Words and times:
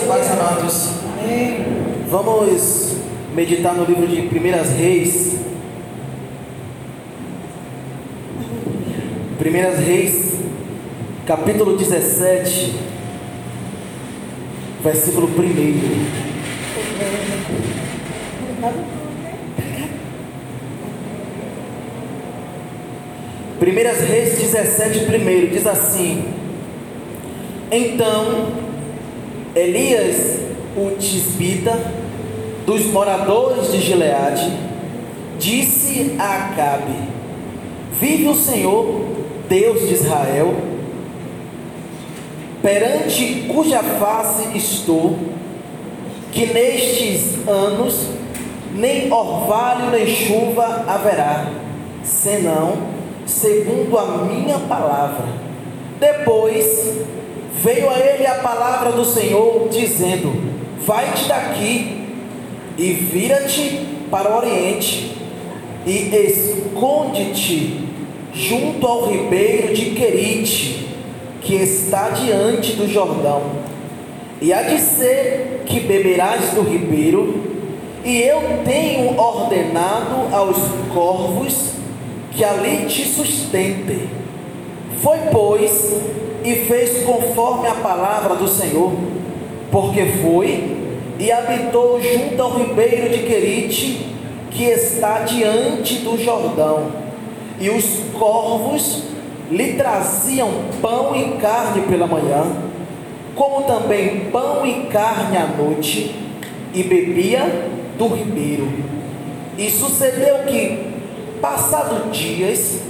Pais 0.00 0.28
amados, 0.28 0.90
vamos 2.10 2.96
meditar 3.34 3.74
no 3.74 3.84
livro 3.84 4.08
de 4.08 4.22
Primeiras 4.22 4.70
Reis. 4.70 5.36
Primeiras 9.38 9.78
Reis, 9.78 10.34
capítulo 11.24 11.76
17, 11.76 12.74
versículo 14.82 15.28
1. 15.28 15.30
Primeiras 23.60 24.00
Reis 24.00 24.38
17, 24.38 25.04
primeiro, 25.06 25.48
diz 25.48 25.66
assim: 25.66 26.24
Então 27.70 28.63
Elias, 29.54 30.40
o 30.76 30.90
tisbita, 30.96 31.78
dos 32.66 32.86
moradores 32.86 33.70
de 33.70 33.80
Gileade, 33.80 34.52
disse 35.38 36.16
a 36.18 36.46
Acabe: 36.46 36.94
Vive 38.00 38.28
o 38.28 38.34
Senhor, 38.34 39.04
Deus 39.48 39.86
de 39.86 39.94
Israel, 39.94 40.56
perante 42.60 43.46
cuja 43.46 43.80
face 43.80 44.56
estou, 44.56 45.16
que 46.32 46.46
nestes 46.46 47.46
anos 47.46 48.08
nem 48.74 49.12
orvalho 49.12 49.90
nem 49.92 50.06
chuva 50.06 50.84
haverá, 50.88 51.46
senão 52.02 52.72
segundo 53.24 53.96
a 53.96 54.24
minha 54.24 54.58
palavra. 54.58 55.26
Depois 56.00 57.13
veio 57.64 57.88
a 57.88 57.98
ele 57.98 58.26
a 58.26 58.34
palavra 58.34 58.92
do 58.92 59.04
Senhor, 59.04 59.68
dizendo: 59.70 60.30
Vai-te 60.84 61.26
daqui 61.26 62.04
e 62.76 62.92
vira-te 62.92 63.86
para 64.10 64.30
o 64.30 64.36
oriente 64.36 65.16
e 65.86 66.14
esconde-te 66.14 67.80
junto 68.34 68.86
ao 68.86 69.06
ribeiro 69.06 69.72
de 69.72 69.90
Querite, 69.90 70.88
que 71.40 71.54
está 71.54 72.10
diante 72.10 72.72
do 72.72 72.86
Jordão. 72.86 73.42
E 74.42 74.52
há 74.52 74.62
de 74.62 74.78
ser 74.78 75.62
que 75.64 75.80
beberás 75.80 76.50
do 76.50 76.62
ribeiro, 76.62 77.42
e 78.04 78.20
eu 78.20 78.42
tenho 78.64 79.18
ordenado 79.18 80.34
aos 80.34 80.58
corvos 80.92 81.72
que 82.32 82.44
ali 82.44 82.84
te 82.86 83.06
sustentem. 83.06 84.10
Foi, 85.00 85.18
pois, 85.30 86.02
e 86.44 86.54
fez 86.66 87.02
conforme 87.04 87.66
a 87.66 87.74
palavra 87.76 88.36
do 88.36 88.46
Senhor, 88.46 88.92
porque 89.72 90.04
foi 90.22 90.76
e 91.18 91.32
habitou 91.32 92.00
junto 92.02 92.42
ao 92.42 92.58
ribeiro 92.58 93.08
de 93.08 93.24
Querite, 93.24 94.06
que 94.50 94.64
está 94.64 95.20
diante 95.20 96.00
do 96.00 96.22
Jordão. 96.22 96.90
E 97.58 97.70
os 97.70 98.00
corvos 98.18 99.04
lhe 99.50 99.72
traziam 99.72 100.50
pão 100.82 101.16
e 101.16 101.38
carne 101.38 101.82
pela 101.82 102.06
manhã, 102.06 102.44
como 103.34 103.62
também 103.62 104.26
pão 104.30 104.66
e 104.66 104.86
carne 104.86 105.38
à 105.38 105.46
noite, 105.46 106.14
e 106.74 106.82
bebia 106.82 107.68
do 107.96 108.08
ribeiro. 108.08 108.68
E 109.56 109.70
sucedeu 109.70 110.40
que, 110.46 110.92
passados 111.40 112.16
dias, 112.16 112.80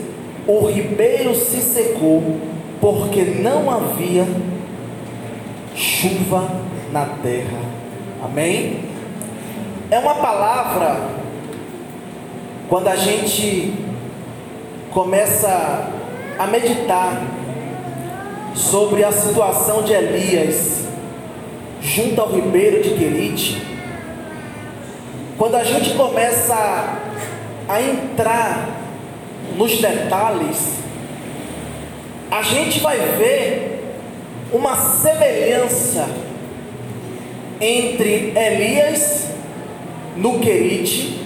o 0.47 0.67
ribeiro 0.67 1.35
se 1.35 1.61
secou 1.61 2.54
porque 2.81 3.23
não 3.23 3.71
havia 3.71 4.27
chuva 5.75 6.49
na 6.93 7.07
terra. 7.23 7.59
Amém? 8.23 8.81
É 9.91 9.99
uma 9.99 10.15
palavra, 10.15 11.09
quando 12.69 12.89
a 12.89 12.97
gente 12.97 13.75
começa 14.91 15.91
a 16.39 16.47
meditar 16.47 17.23
sobre 18.55 19.05
a 19.05 19.13
situação 19.13 19.83
de 19.83 19.93
Elias 19.93 20.87
junto 21.81 22.21
ao 22.21 22.33
ribeiro 22.33 22.83
de 22.83 22.91
Querite, 22.91 23.63
quando 25.37 25.57
a 25.57 25.65
gente 25.65 25.95
começa 25.95 27.01
a 27.69 27.83
entrar 27.83 28.69
nos 29.57 29.81
detalhes, 29.81 30.84
a 32.35 32.43
gente 32.43 32.81
vai 32.81 32.99
ver 32.99 33.95
uma 34.53 34.75
semelhança 34.75 36.09
entre 37.61 38.33
Elias 38.37 39.29
no 40.17 40.41
Querite 40.41 41.21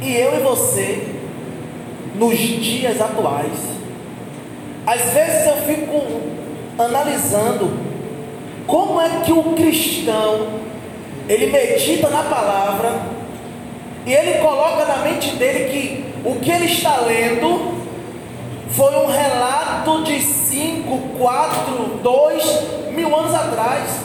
e 0.00 0.16
eu 0.16 0.36
e 0.36 0.42
você 0.44 1.08
nos 2.14 2.38
dias 2.38 3.00
atuais. 3.00 3.58
Às 4.86 5.02
vezes 5.12 5.48
eu 5.48 5.56
fico 5.56 6.20
analisando 6.78 7.68
como 8.68 9.00
é 9.00 9.22
que 9.24 9.32
o 9.32 9.42
cristão 9.54 10.60
ele 11.28 11.46
medita 11.46 12.08
na 12.08 12.22
palavra 12.22 13.00
e 14.06 14.14
ele 14.14 14.38
coloca 14.38 14.84
na 14.84 14.98
mente 14.98 15.34
dele 15.34 15.70
que 15.70 16.04
o 16.24 16.36
que 16.36 16.52
ele 16.52 16.66
está 16.66 17.00
lendo 17.00 17.74
foi 18.70 18.94
um 18.94 19.06
relato 19.06 19.35
de 20.02 20.20
5, 20.20 20.98
4, 21.16 22.00
2 22.02 22.90
mil 22.90 23.16
anos 23.16 23.32
atrás. 23.32 24.00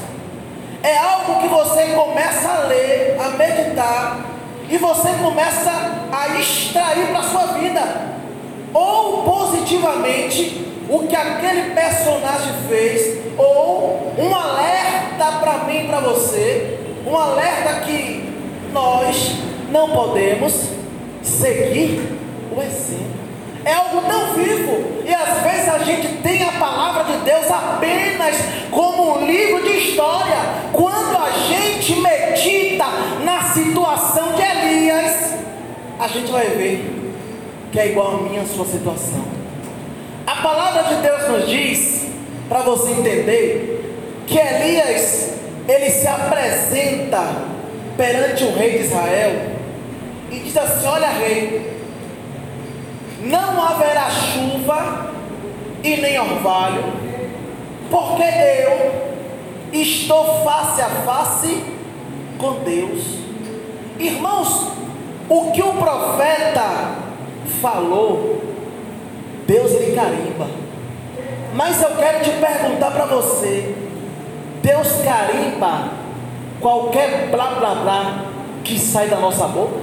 É 0.84 0.96
algo 0.98 1.42
que 1.42 1.48
você 1.48 1.88
começa 1.96 2.50
a 2.50 2.60
ler, 2.68 3.18
a 3.20 3.30
meditar, 3.30 4.26
e 4.70 4.78
você 4.78 5.10
começa 5.22 5.72
a 6.12 6.40
extrair 6.40 7.08
para 7.08 7.20
a 7.20 7.24
sua 7.24 7.46
vida, 7.58 7.82
ou 8.74 9.24
positivamente, 9.24 10.68
o 10.88 11.00
que 11.08 11.16
aquele 11.16 11.74
personagem 11.74 12.54
fez, 12.70 13.20
ou 13.38 14.14
um 14.18 14.36
alerta 14.36 15.40
para 15.40 15.64
mim 15.66 15.86
e 15.86 15.88
para 15.88 16.00
você, 16.00 16.80
um 17.08 17.18
alerta 17.18 17.82
que 17.82 18.32
nós 18.72 19.36
não 19.72 19.90
podemos 19.90 20.54
seguir 21.24 22.18
o 22.56 22.62
exemplo. 22.62 23.21
É 23.64 23.74
algo 23.74 24.02
tão 24.02 24.34
vivo. 24.34 25.04
E 25.06 25.14
às 25.14 25.42
vezes 25.44 25.70
a 25.70 25.80
gente 25.80 26.08
tem 26.18 26.44
a 26.44 26.52
palavra 26.54 27.04
de 27.04 27.18
Deus 27.24 27.50
apenas 27.50 28.36
como 28.72 29.18
um 29.18 29.26
livro 29.26 29.64
de 29.64 29.78
história. 29.78 30.38
Quando 30.72 31.18
a 31.18 31.32
gente 31.32 31.96
medita 31.96 32.86
na 33.24 33.44
situação 33.44 34.34
de 34.34 34.42
Elias, 34.42 35.34
a 36.00 36.08
gente 36.08 36.32
vai 36.32 36.48
ver 36.48 37.02
que 37.72 37.80
é 37.80 37.88
igual 37.88 38.16
a 38.16 38.22
minha 38.24 38.42
a 38.42 38.46
sua 38.46 38.66
situação. 38.66 39.24
A 40.28 40.36
palavra 40.36 40.84
de 40.84 41.02
Deus 41.02 41.28
nos 41.30 41.50
diz, 41.50 42.08
para 42.50 42.62
você 42.62 42.92
entender, 42.92 44.24
que 44.28 44.38
Elias 44.38 45.32
ele 45.68 45.90
se 45.90 46.08
apresenta 46.08 47.22
perante 47.96 48.44
o 48.44 48.54
rei 48.56 48.78
de 48.78 48.86
Israel 48.86 49.52
e 50.32 50.40
diz 50.40 50.58
assim: 50.58 50.88
Olha, 50.88 51.08
rei, 51.08 51.81
não 53.22 53.64
haverá 53.64 54.10
chuva 54.10 55.12
e 55.84 55.98
nem 55.98 56.20
orvalho, 56.20 56.84
porque 57.90 58.24
eu 58.24 59.80
estou 59.80 60.44
face 60.44 60.82
a 60.82 60.90
face 60.90 61.64
com 62.38 62.54
Deus. 62.64 63.18
Irmãos, 64.00 64.68
o 65.30 65.52
que 65.52 65.62
o 65.62 65.74
profeta 65.74 66.96
falou, 67.62 68.42
Deus 69.46 69.72
lhe 69.72 69.94
carimba. 69.94 70.48
Mas 71.54 71.82
eu 71.82 71.96
quero 71.98 72.24
te 72.24 72.32
perguntar 72.32 72.92
para 72.92 73.06
você: 73.06 73.76
Deus 74.62 75.02
carimba 75.04 75.90
qualquer 76.60 77.30
blá 77.30 77.56
blá 77.56 77.76
blá 77.76 78.26
que 78.64 78.80
sai 78.80 79.08
da 79.08 79.18
nossa 79.18 79.48
boca? 79.48 79.81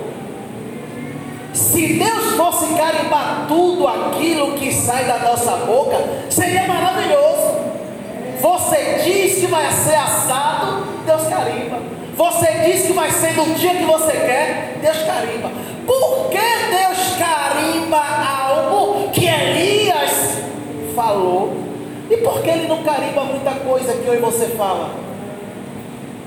Se 1.58 1.94
Deus 1.94 2.36
fosse 2.36 2.72
carimbar 2.74 3.46
tudo 3.48 3.88
aquilo 3.88 4.52
que 4.52 4.72
sai 4.72 5.06
da 5.06 5.18
nossa 5.18 5.56
boca, 5.56 5.96
seria 6.30 6.68
maravilhoso. 6.68 7.58
Você 8.40 9.00
diz 9.02 9.40
que 9.40 9.46
vai 9.48 9.68
ser 9.72 9.96
assado, 9.96 10.84
Deus 11.04 11.22
carimba. 11.24 11.78
Você 12.16 12.46
diz 12.64 12.86
que 12.86 12.92
vai 12.92 13.10
ser 13.10 13.32
do 13.32 13.58
dia 13.58 13.74
que 13.74 13.84
você 13.84 14.12
quer, 14.12 14.78
Deus 14.80 14.98
carimba. 14.98 15.50
Por 15.84 16.30
que 16.30 16.38
Deus 16.38 17.16
carimba 17.18 18.02
algo 18.46 19.10
que 19.10 19.26
Elias 19.26 20.38
falou? 20.94 21.56
E 22.08 22.18
por 22.18 22.40
que 22.40 22.50
ele 22.50 22.68
não 22.68 22.84
carimba 22.84 23.24
muita 23.24 23.50
coisa 23.50 23.94
que 23.94 24.06
eu 24.06 24.14
e 24.14 24.18
você 24.18 24.46
fala? 24.56 24.90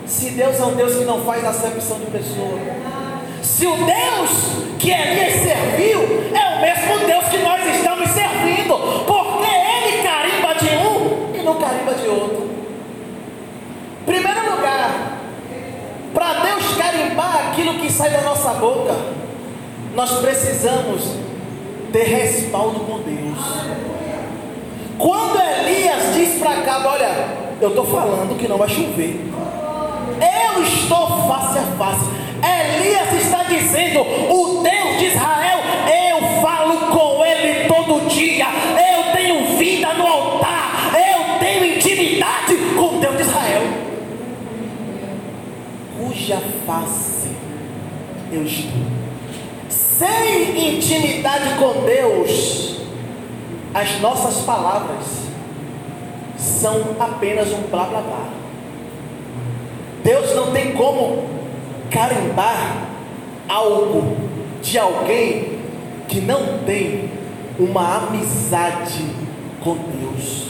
Se 0.06 0.31
Deus 0.31 0.60
é 0.60 0.66
um 0.66 0.75
Deus 0.75 0.94
que 0.98 1.06
não 1.06 1.22
faz 1.22 1.45
acepção 1.45 2.00
de 2.00 2.07
pessoa. 2.07 2.60
Se 3.42 3.66
o 3.66 3.77
Deus 3.77 4.62
que 4.81 4.89
Elias 4.89 5.11
nós 20.12 20.19
precisamos 20.19 21.04
ter 21.94 22.04
respaldo 22.04 22.81
com 22.81 23.00
Deus. 23.00 23.38
Quando 24.98 25.40
Elias 25.40 26.13
diz 26.13 26.40
para 26.40 26.62
cá, 26.62 26.86
olha, 26.86 27.28
eu 27.62 27.69
estou 27.69 27.86
falando 27.86 28.38
que 28.38 28.48
não 28.48 28.58
vai 28.58 28.68
chover. 28.68 29.22
Eu 30.19 30.63
estou 30.63 31.28
face 31.28 31.60
a 31.60 31.63
face. 31.78 32.10
Elias 32.44 33.24
está 33.24 33.44
dizendo: 33.44 34.02
o 34.02 34.62
Deus 34.62 35.00
de 35.00 35.06
Israel, 35.06 35.60
eu 36.10 36.42
falo 36.42 36.92
com 36.92 37.25
ele 37.25 37.68
todo 37.68 38.08
dia. 38.10 38.48
Eu 38.48 39.16
tenho 39.16 39.58
vida 39.58 39.94
no 39.94 40.06
altar. 40.06 40.92
Eu 40.94 41.40
tenho 41.40 41.78
intimidade 41.78 42.58
com 42.75 42.98
o 42.98 43.00
Deus 43.00 43.16
de 43.16 43.22
Israel. 43.24 43.63
Cuja 45.98 46.38
face 46.66 47.31
eu 48.31 48.44
estou. 48.44 49.00
Sem 50.01 50.77
intimidade 50.77 51.59
com 51.59 51.86
Deus, 51.86 52.77
as 53.71 54.01
nossas 54.01 54.44
palavras 54.45 55.06
são 56.39 56.95
apenas 57.00 57.50
um 57.50 57.62
blá 57.69 57.83
blá 57.83 58.01
blá. 58.01 58.30
Deus 60.03 60.36
não 60.36 60.51
tem 60.53 60.71
como 60.71 61.30
carimbar 61.92 62.88
algo 63.48 64.18
de 64.63 64.80
alguém 64.80 65.59
que 66.07 66.19
não 66.19 66.63
tem 66.65 67.12
uma 67.59 67.98
amizade 67.98 69.06
com 69.63 69.75
Deus. 69.75 70.48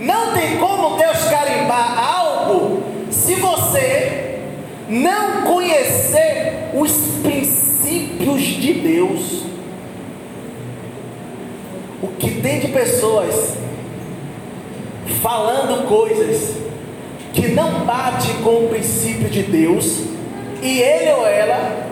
Não 0.00 0.32
tem 0.32 0.58
como 0.58 0.96
Deus 0.96 1.18
carimbar 1.30 1.96
algo 1.96 2.82
se 3.08 3.36
você 3.36 4.40
não 4.88 5.42
conhecer 5.42 6.70
os 6.74 6.90
princípios 7.22 7.61
de 8.40 8.72
Deus. 8.74 9.42
O 12.02 12.08
que 12.08 12.40
tem 12.40 12.60
de 12.60 12.68
pessoas 12.68 13.56
falando 15.20 15.86
coisas 15.86 16.56
que 17.32 17.48
não 17.48 17.84
bate 17.84 18.32
com 18.42 18.64
o 18.64 18.68
princípio 18.68 19.28
de 19.28 19.42
Deus, 19.42 20.00
e 20.60 20.80
ele 20.80 21.12
ou 21.12 21.26
ela 21.26 21.86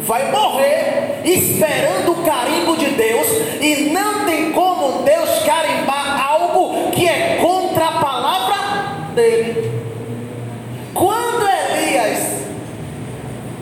vai 0.00 0.30
morrer 0.30 1.20
esperando 1.24 2.12
o 2.12 2.24
carimbo 2.24 2.76
de 2.76 2.86
Deus, 2.86 3.26
e 3.60 3.90
não 3.90 4.24
tem 4.24 4.52
como 4.52 5.02
Deus 5.02 5.28
carimbar 5.44 6.30
algo 6.30 6.90
que 6.92 7.06
é 7.06 7.38
contra 7.40 7.86
a 7.86 7.92
palavra 7.92 8.56
dele. 9.14 9.70
Quando 10.94 11.46
Elias 11.76 12.38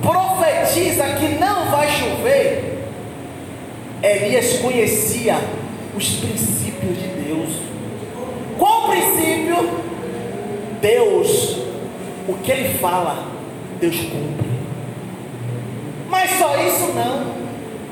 profetiza 0.00 1.04
que 1.18 1.28
não 1.40 1.66
vai 1.70 1.88
chover, 1.90 2.84
Elias 4.06 4.58
conhecia 4.58 5.36
os 5.96 6.08
princípios 6.16 6.96
de 6.96 7.08
Deus. 7.08 7.48
Qual 8.56 8.88
princípio? 8.88 9.68
Deus, 10.80 11.58
o 12.28 12.34
que 12.34 12.52
Ele 12.52 12.78
fala, 12.78 13.26
Deus 13.80 13.96
cumpre. 13.96 14.46
Mas 16.08 16.30
só 16.38 16.56
isso 16.62 16.92
não. 16.92 17.34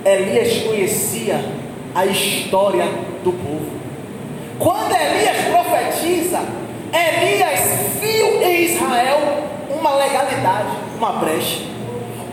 Elias 0.04 0.62
conhecia 0.62 1.44
a 1.94 2.06
história 2.06 2.84
do 3.24 3.32
povo. 3.32 3.72
Quando 4.58 4.94
Elias 4.94 5.36
profetiza, 5.50 6.40
Elias 6.92 7.60
viu 8.00 8.40
em 8.40 8.64
Israel 8.66 9.18
uma 9.68 9.96
legalidade, 9.96 10.68
uma 10.96 11.12
brecha. 11.14 11.62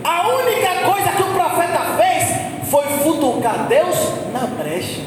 A 0.04 0.28
única 0.28 0.76
coisa 0.86 1.12
que 1.12 1.24
o 1.24 1.34
profeta 1.34 1.80
fez 1.98 2.31
foi 2.72 2.86
futucar 3.04 3.68
Deus 3.68 3.98
na 4.32 4.48
brecha. 4.48 5.02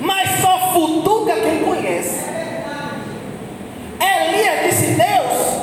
Mas 0.00 0.40
só 0.40 0.72
futuca 0.72 1.34
quem 1.34 1.62
conhece. 1.62 2.24
Elias 4.00 4.64
disse: 4.64 4.86
Deus, 4.94 5.62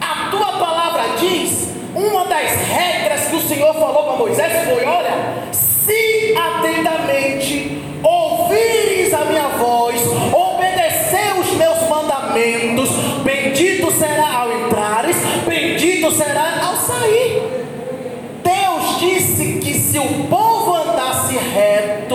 a 0.00 0.30
tua 0.30 0.52
palavra 0.58 1.02
diz, 1.18 1.70
uma 1.92 2.24
das 2.26 2.52
regras 2.68 3.22
que 3.26 3.36
o 3.36 3.40
Senhor 3.40 3.74
falou 3.74 4.04
para 4.04 4.16
Moisés 4.16 4.68
foi: 4.68 4.84
olha, 4.84 5.48
se 5.50 6.36
atentamente 6.36 7.82
ouvires 8.04 9.12
a 9.12 9.24
minha 9.24 9.48
voz, 9.48 10.00
obedecer 10.32 11.34
os 11.36 11.50
meus 11.56 11.88
mandamentos, 11.88 12.90
bendito 13.24 13.90
será 13.90 14.34
ao 14.34 14.52
entrares, 14.52 15.16
bendito 15.48 16.12
será 16.12 16.60
ao 16.64 16.76
sair. 16.76 17.59
Se 19.90 19.98
o 19.98 20.24
povo 20.28 20.76
andasse 20.76 21.36
reto, 21.36 22.14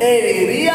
ele 0.00 0.44
iria 0.44 0.72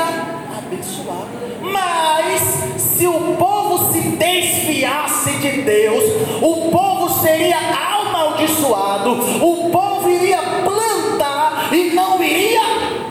abençoar. 0.59 1.25
Mas 1.59 2.39
se 2.79 3.07
o 3.07 3.35
povo 3.35 3.91
se 3.91 3.99
desfiasse 3.99 5.31
de 5.37 5.63
Deus, 5.63 6.03
o 6.39 6.69
povo 6.69 7.19
seria 7.19 7.57
amaldiçoado, 7.57 9.13
o 9.43 9.71
povo 9.71 10.07
iria 10.07 10.37
plantar 10.37 11.73
e 11.73 11.95
não 11.95 12.23
iria 12.23 12.61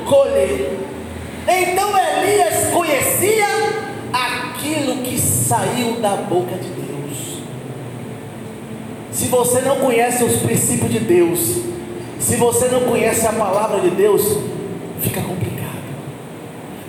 colher. 0.08 0.78
Então 1.48 1.90
Elias 1.98 2.72
conhecia 2.72 3.48
aquilo 4.12 4.98
que 4.98 5.18
saiu 5.18 5.94
da 6.00 6.14
boca 6.14 6.54
de 6.54 6.68
Deus. 6.68 7.42
Se 9.10 9.26
você 9.26 9.60
não 9.62 9.80
conhece 9.80 10.22
os 10.22 10.36
princípios 10.36 10.92
de 10.92 11.00
Deus, 11.00 11.71
se 12.22 12.36
você 12.36 12.68
não 12.68 12.82
conhece 12.82 13.26
a 13.26 13.32
palavra 13.32 13.80
de 13.80 13.90
Deus, 13.90 14.22
fica 15.00 15.20
complicado. 15.20 15.72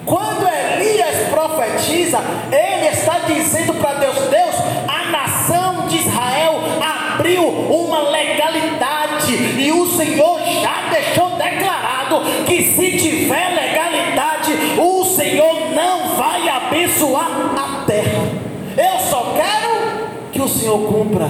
Quando 0.05 0.47
Elias 0.47 1.27
profetiza, 1.29 2.19
ele 2.51 2.87
está 2.89 3.19
dizendo 3.19 3.73
para 3.73 3.95
Deus: 3.95 4.15
Deus, 4.29 4.55
a 4.87 5.09
nação 5.09 5.87
de 5.87 5.97
Israel 5.97 6.59
abriu 6.79 7.47
uma 7.47 8.09
legalidade, 8.09 9.33
e 9.33 9.71
o 9.71 9.87
Senhor 9.87 10.39
já 10.61 10.89
deixou 10.91 11.31
declarado 11.31 12.21
que 12.45 12.63
se 12.71 12.91
tiver 12.97 13.55
legalidade, 13.55 14.53
o 14.79 15.03
Senhor 15.03 15.71
não 15.73 16.15
vai 16.15 16.47
abençoar 16.47 17.55
a 17.57 17.85
terra. 17.85 18.29
Eu 18.77 18.99
só 19.09 19.33
quero 19.35 20.09
que 20.31 20.41
o 20.41 20.47
Senhor 20.47 20.77
cumpra 20.79 21.27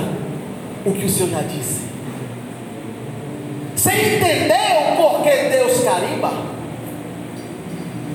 o 0.86 0.92
que 0.92 1.06
o 1.06 1.10
Senhor 1.10 1.30
já 1.30 1.42
disse. 1.42 1.93
Você 3.84 3.92
entendeu 3.92 4.96
por 4.96 5.24
que 5.24 5.50
Deus 5.50 5.84
carimba? 5.84 6.54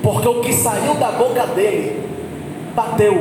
porque 0.01 0.27
o 0.27 0.41
que 0.41 0.51
saiu 0.51 0.95
da 0.95 1.11
boca 1.11 1.45
dele 1.45 2.03
bateu 2.73 3.13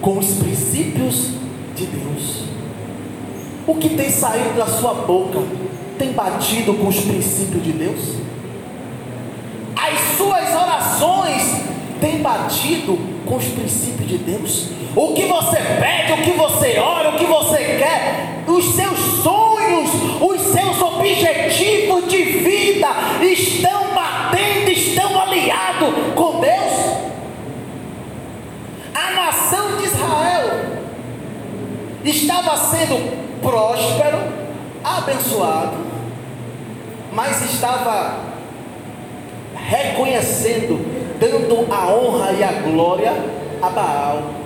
com 0.00 0.18
os 0.18 0.26
princípios 0.34 1.34
de 1.76 1.86
Deus. 1.86 2.46
O 3.64 3.76
que 3.76 3.90
tem 3.90 4.10
saído 4.10 4.56
da 4.56 4.66
sua 4.66 4.92
boca 4.94 5.38
tem 5.96 6.10
batido 6.10 6.74
com 6.74 6.88
os 6.88 6.98
princípios 6.98 7.62
de 7.62 7.70
Deus? 7.70 8.16
As 9.76 10.16
suas 10.16 10.52
orações 10.52 11.62
têm 12.00 12.18
batido 12.18 12.98
com 13.24 13.36
os 13.36 13.44
princípios 13.44 14.08
de 14.08 14.18
Deus? 14.18 14.70
O 14.96 15.14
que 15.14 15.26
você 15.26 15.58
pede, 15.78 16.12
o 16.12 16.24
que 16.24 16.32
você 16.32 16.76
ora, 16.80 17.10
o 17.10 17.18
que 17.18 17.26
você 17.26 17.56
quer, 17.56 18.42
os 18.48 18.74
seus 18.74 18.98
sonhos, 19.22 19.59
os 19.72 20.40
seus 20.40 20.80
objetivos 20.82 22.08
de 22.08 22.22
vida 22.22 22.88
estão 23.22 23.94
batendo, 23.94 24.70
estão 24.70 25.20
aliados 25.20 25.94
com 26.14 26.40
Deus? 26.40 26.70
A 28.94 29.10
nação 29.12 29.76
de 29.76 29.84
Israel 29.84 30.60
estava 32.04 32.56
sendo 32.56 33.40
próspero, 33.40 34.18
abençoado, 34.82 35.76
mas 37.12 37.42
estava 37.52 38.18
reconhecendo, 39.54 40.78
dando 41.18 41.72
a 41.72 41.92
honra 41.92 42.32
e 42.32 42.42
a 42.42 42.52
glória 42.52 43.12
a 43.62 43.68
Baal. 43.68 44.39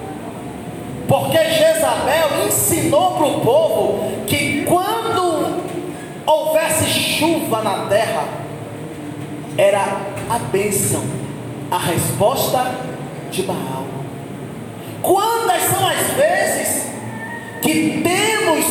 Porque 1.09 1.39
Jezabel 1.39 2.47
ensinou 2.47 3.13
para 3.13 3.27
o 3.27 3.41
povo 3.41 4.25
que 4.27 4.65
quando 4.65 5.63
houvesse 6.27 6.87
chuva 6.87 7.63
na 7.63 7.87
terra, 7.87 8.25
era 9.57 9.85
a 10.31 10.39
bênção, 10.39 11.03
a 11.71 11.79
resposta 11.79 12.75
de 13.31 13.43
Baal. 13.43 13.85
Quantas 15.03 15.63
são 15.65 15.87
as 15.87 16.11
vezes 16.17 16.87
que 17.61 18.03
temos 18.03 18.65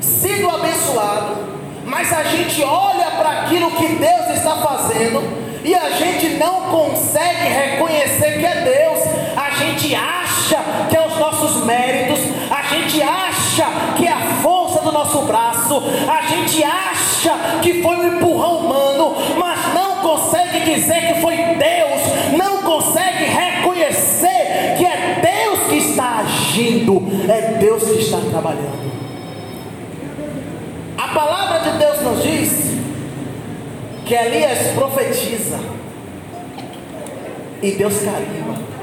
sido 0.00 0.50
abençoados, 0.50 1.38
mas 1.84 2.12
a 2.12 2.24
gente 2.24 2.62
olha 2.62 3.10
para 3.12 3.42
aquilo 3.42 3.70
que 3.72 3.86
Deus 3.86 4.36
está 4.36 4.56
fazendo 4.56 5.22
e 5.64 5.74
a 5.74 5.90
gente 5.90 6.30
não 6.30 6.62
consegue 6.70 7.48
reconhecer 7.48 8.38
que 8.38 8.46
é 8.46 8.60
Deus, 8.62 8.98
a 9.36 9.50
gente 9.50 9.94
acha 9.94 10.58
que 10.90 10.96
é 10.96 11.03
os 11.14 11.18
nossos 11.18 11.64
méritos, 11.64 12.20
a 12.50 12.62
gente 12.74 13.02
acha 13.02 13.66
que 13.96 14.06
é 14.06 14.12
a 14.12 14.20
força 14.42 14.80
do 14.80 14.92
nosso 14.92 15.22
braço 15.22 15.82
a 16.08 16.26
gente 16.26 16.62
acha 16.62 17.60
que 17.62 17.82
foi 17.82 17.96
um 17.96 18.16
empurrão 18.16 18.58
humano, 18.58 19.14
mas 19.38 19.74
não 19.74 19.96
consegue 20.02 20.60
dizer 20.74 21.06
que 21.06 21.20
foi 21.20 21.36
Deus, 21.36 22.36
não 22.36 22.62
consegue 22.62 23.24
reconhecer 23.24 24.76
que 24.76 24.84
é 24.84 25.20
Deus 25.22 25.60
que 25.68 25.76
está 25.76 26.18
agindo, 26.20 27.02
é 27.28 27.58
Deus 27.58 27.82
que 27.84 27.98
está 28.00 28.18
trabalhando. 28.30 28.92
A 30.98 31.08
palavra 31.08 31.70
de 31.70 31.78
Deus 31.78 32.02
nos 32.02 32.22
diz 32.22 32.74
que 34.04 34.14
Elias 34.14 34.74
profetiza 34.74 35.58
e 37.62 37.70
Deus 37.72 38.00
carimba. 38.00 38.73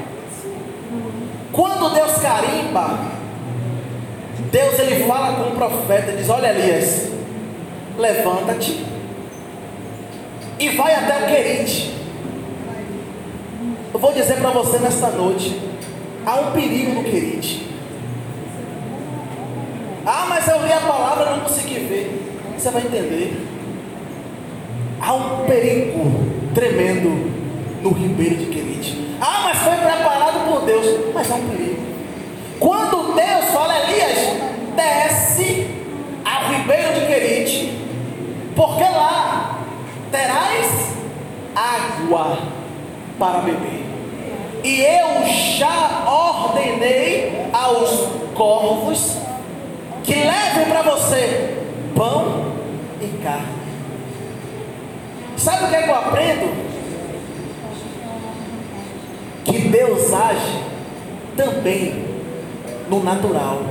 Quando 1.52 1.94
Deus 1.94 2.12
carimba, 2.18 2.98
Deus 4.50 4.78
ele 4.78 5.04
fala 5.04 5.34
com 5.34 5.50
o 5.50 5.56
profeta, 5.56 6.12
diz: 6.12 6.28
Olha, 6.30 6.48
Elias, 6.48 7.10
levanta-te 7.98 8.84
e 10.58 10.68
vai 10.70 10.94
até 10.94 11.24
o 11.24 11.26
Querite. 11.26 11.94
Eu 13.92 14.00
vou 14.00 14.12
dizer 14.12 14.36
para 14.36 14.50
você 14.50 14.78
nesta 14.78 15.08
noite: 15.08 15.60
há 16.24 16.36
um 16.36 16.52
perigo 16.52 16.92
no 16.94 17.04
Querite. 17.04 17.68
Ah, 20.06 20.26
mas 20.28 20.48
eu 20.48 20.64
li 20.64 20.72
a 20.72 20.80
palavra 20.80 21.26
e 21.26 21.30
não 21.30 21.40
consegui 21.40 21.80
ver. 21.80 22.32
Você 22.56 22.70
vai 22.70 22.82
entender. 22.82 23.46
Há 25.00 25.14
um 25.14 25.44
perigo 25.46 26.00
tremendo 26.54 27.08
no 27.82 27.90
ribeiro 27.90 28.36
de 28.36 28.46
Querite. 28.46 29.16
Ah, 29.20 29.40
mas 29.44 29.58
foi 29.58 29.76
preparado 29.76 30.11
por 30.52 30.62
Deus. 30.62 30.86
Mas 31.14 31.30
um 31.30 31.48
perigo. 31.48 31.82
Quando 32.60 33.14
Deus 33.14 33.44
fala, 33.52 33.78
Elias, 33.80 34.18
desce 34.76 35.66
ao 36.24 36.52
ribeiro 36.52 36.94
de 36.94 37.06
Querite, 37.06 37.78
porque 38.54 38.84
lá 38.84 39.58
terás 40.10 40.92
água 41.56 42.38
para 43.18 43.38
beber. 43.38 43.82
E 44.62 44.80
eu 44.80 45.26
já 45.58 46.04
ordenei 46.06 47.46
aos 47.52 48.08
corvos 48.34 49.16
que 50.04 50.14
levem 50.14 50.66
para 50.68 50.82
você 50.82 51.58
pão 51.96 52.52
e 53.00 53.08
carne. 53.24 53.62
Sabe 55.36 55.64
o 55.64 55.68
que, 55.68 55.74
é 55.74 55.82
que 55.82 55.90
eu 55.90 55.94
aprendo? 55.96 56.71
Que 59.44 59.58
Deus 59.68 60.12
age 60.12 60.62
também 61.36 62.04
no 62.88 63.02
natural. 63.02 63.62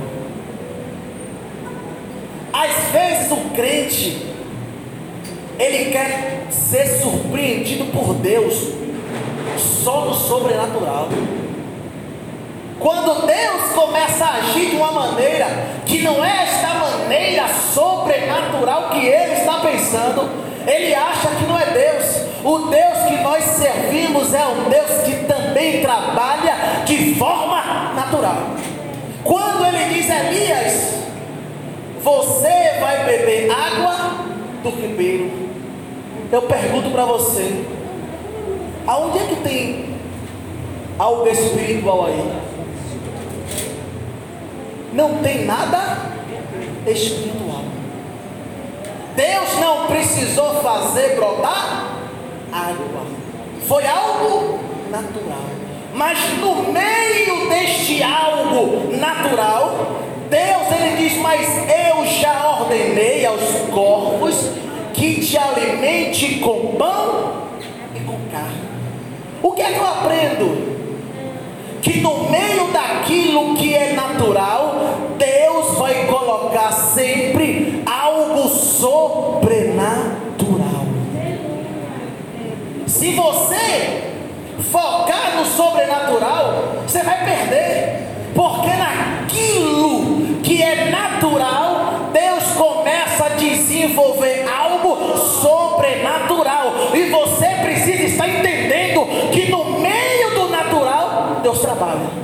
Às 2.52 2.90
vezes 2.92 3.32
o 3.32 3.50
crente 3.54 4.32
ele 5.58 5.90
quer 5.90 6.46
ser 6.50 6.86
surpreendido 6.86 7.84
por 7.86 8.14
Deus 8.14 8.72
só 9.56 10.06
no 10.06 10.14
sobrenatural. 10.14 11.08
Quando 12.80 13.26
Deus 13.26 13.72
começa 13.74 14.24
a 14.24 14.34
agir 14.36 14.70
de 14.70 14.76
uma 14.76 14.90
maneira 14.90 15.46
que 15.86 16.02
não 16.02 16.24
é 16.24 16.42
esta 16.42 16.74
maneira 16.74 17.46
sobrenatural 17.48 18.90
que 18.90 19.06
ele 19.06 19.34
está 19.34 19.60
pensando, 19.60 20.28
ele 20.66 20.94
acha 20.94 21.28
que 21.28 21.44
não 21.46 21.58
é 21.58 21.66
Deus. 21.66 22.22
O 22.42 22.58
Deus 22.68 22.98
que 23.08 23.22
nós 23.22 23.44
servimos 23.44 24.34
é 24.34 24.44
um 24.46 24.68
Deus 24.68 25.02
que 25.04 25.24
também 25.26 25.41
trabalha 25.80 26.84
de 26.84 27.14
forma 27.14 27.92
natural. 27.94 28.56
Quando 29.24 29.66
ele 29.66 29.94
diz 29.94 30.08
Elias, 30.10 30.94
você 32.02 32.78
vai 32.80 33.04
beber 33.04 33.50
água 33.50 34.24
do 34.62 34.70
ribeiro 34.70 35.42
eu 36.32 36.40
pergunto 36.40 36.90
para 36.90 37.04
você: 37.04 37.62
aonde 38.86 39.18
é 39.18 39.26
que 39.26 39.36
tem 39.42 39.94
algo 40.98 41.28
espiritual 41.28 42.06
aí? 42.06 42.32
Não 44.94 45.18
tem 45.18 45.44
nada 45.44 45.98
espiritual. 46.86 47.64
Deus 49.14 49.58
não 49.60 49.86
precisou 49.88 50.54
fazer 50.62 51.16
brotar 51.16 51.98
água. 52.50 53.02
Foi 53.68 53.86
algo 53.86 54.58
natural. 54.92 55.48
Mas 55.94 56.18
no 56.38 56.70
meio 56.70 57.48
deste 57.48 58.02
algo 58.02 58.94
natural, 58.94 59.96
Deus 60.28 60.70
ele 60.70 60.96
diz: 60.96 61.16
Mas 61.16 61.48
eu 61.88 62.04
já 62.06 62.60
ordenei 62.60 63.24
aos 63.24 63.42
corpos 63.72 64.50
que 64.92 65.20
te 65.20 65.38
alimente 65.38 66.40
com 66.40 66.76
pão 66.76 67.48
e 67.94 68.00
com 68.00 68.18
carne. 68.30 68.60
O 69.42 69.52
que 69.52 69.62
é 69.62 69.72
que 69.72 69.78
eu 69.78 69.86
aprendo? 69.86 70.72
Que 71.80 72.00
no 72.00 72.30
meio 72.30 72.68
daquilo 72.68 73.56
que 73.56 73.74
é 73.74 73.94
natural, 73.94 74.76
Deus 75.18 75.78
vai 75.78 76.06
colocar 76.06 76.70
sempre 76.70 77.82
algo 77.86 78.48
sobrenatural. 78.48 80.12
Se 82.86 83.12
você 83.14 83.91
focar 84.72 85.36
no 85.36 85.44
sobrenatural, 85.44 86.82
você 86.86 87.02
vai 87.02 87.22
perder, 87.22 88.08
porque 88.34 88.70
naquilo 88.70 90.40
que 90.42 90.62
é 90.62 90.90
natural, 90.90 92.10
Deus 92.10 92.44
começa 92.54 93.26
a 93.26 93.28
desenvolver 93.28 94.46
algo 94.48 95.16
sobrenatural. 95.18 96.72
E 96.94 97.10
você 97.10 97.46
precisa 97.62 98.04
estar 98.04 98.26
entendendo 98.26 99.06
que 99.30 99.50
no 99.50 99.78
meio 99.78 100.30
do 100.30 100.48
natural, 100.48 101.40
Deus 101.42 101.60
trabalha. 101.60 102.22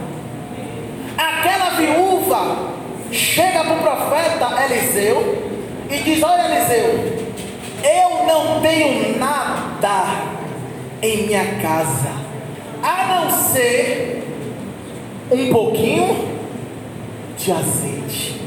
Aquela 1.19 1.71
viúva 1.71 2.57
chega 3.12 3.62
para 3.62 3.75
o 3.75 3.78
profeta 3.78 4.64
Eliseu 4.64 5.59
e 5.90 5.99
diz: 5.99 6.23
Olha, 6.23 6.57
Eliseu, 6.57 7.28
eu 7.85 8.26
não 8.26 8.61
tenho 8.61 9.19
nada 9.19 10.38
em 11.02 11.26
minha 11.26 11.45
casa, 11.62 12.28
a 12.83 13.07
não 13.07 13.31
ser 13.31 14.25
um 15.31 15.53
pouquinho 15.53 16.29
de 17.37 17.53
azeite. 17.53 18.41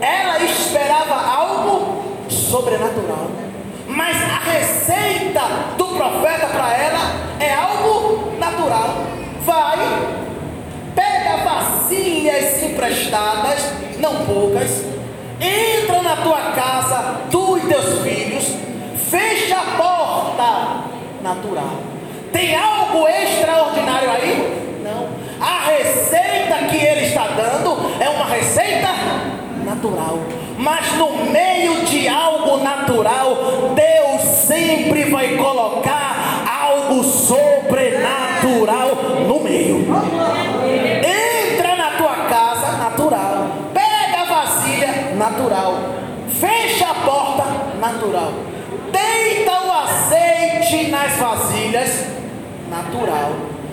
Ela 0.00 0.42
esperava 0.42 1.14
algo 1.14 2.04
sobrenatural. 2.28 3.30
Mas 3.88 4.16
a 4.22 4.50
receita 4.50 5.40
do 5.78 5.86
profeta 5.96 6.46
para 6.48 6.76
ela 6.76 7.12
é 7.40 7.52
algo 7.54 8.36
natural. 8.38 9.06
Vai, 9.44 9.78
pega 10.94 11.44
vasilhas 11.44 12.62
emprestadas, 12.62 13.72
não 13.98 14.26
poucas, 14.26 14.84
entra 15.40 16.02
na 16.02 16.16
tua 16.16 16.40
casa, 16.52 17.20
tu 17.30 17.58
e 17.58 17.60
teus 17.62 18.00
filhos, 18.00 18.56
fecha 19.08 19.56
a 19.56 19.76
porta 19.76 20.84
natural. 21.22 21.85
Tem 22.36 22.54
algo 22.54 23.08
extraordinário 23.08 24.10
aí? 24.10 24.82
Não. 24.84 25.08
A 25.40 25.70
receita 25.70 26.66
que 26.68 26.76
ele 26.76 27.06
está 27.06 27.28
dando 27.28 27.90
é 27.98 28.10
uma 28.10 28.26
receita 28.26 28.90
natural. 29.64 30.18
Mas 30.58 30.92
no 30.98 31.12
meio 31.32 31.82
de 31.86 32.06
algo 32.06 32.58
natural, 32.58 33.38
Deus 33.74 34.20
sempre 34.20 35.04
vai 35.04 35.34
colocar 35.38 36.44
algo 36.46 37.02
sobrenatural 37.02 38.96
no 39.26 39.40
meio. 39.40 39.86
Entra 41.02 41.74
na 41.74 41.90
tua 41.92 42.16
casa, 42.28 42.72
natural. 42.72 43.46
Pega 43.72 44.20
a 44.20 44.24
vasilha, 44.26 45.14
natural. 45.14 45.74
Fecha 46.28 46.90
a 46.90 46.94
porta, 46.96 47.44
natural. 47.80 48.32
Deita 48.92 49.52
o 49.52 49.72
azeite 49.72 50.90
nas 50.90 51.16
vasilhas, 51.16 52.15
natural. 52.76 53.32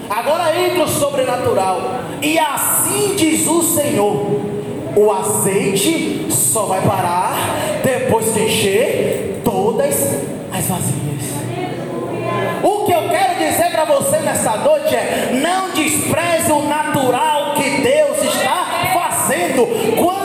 Agora 0.09 0.57
entra 0.57 0.83
o 0.83 0.87
sobrenatural. 0.87 1.81
E 2.21 2.37
assim 2.39 3.15
diz 3.15 3.47
o 3.47 3.61
Senhor 3.61 4.53
o 4.95 5.11
azeite 5.11 6.27
só 6.29 6.65
vai 6.65 6.81
parar 6.81 7.35
depois 7.83 8.31
que 8.31 8.41
encher 8.41 9.41
todas 9.43 9.95
as 10.51 10.67
vasilhas. 10.67 11.23
O 12.61 12.85
que 12.85 12.91
eu 12.91 13.09
quero 13.09 13.39
dizer 13.39 13.71
para 13.71 13.85
você 13.85 14.17
nessa 14.19 14.57
noite 14.57 14.95
é: 14.95 15.31
não 15.41 15.71
despreze 15.71 16.51
o 16.51 16.61
natural 16.61 17.55
que 17.55 17.81
Deus 17.81 18.23
está 18.23 18.65
fazendo. 18.93 19.65
Quando 19.97 20.22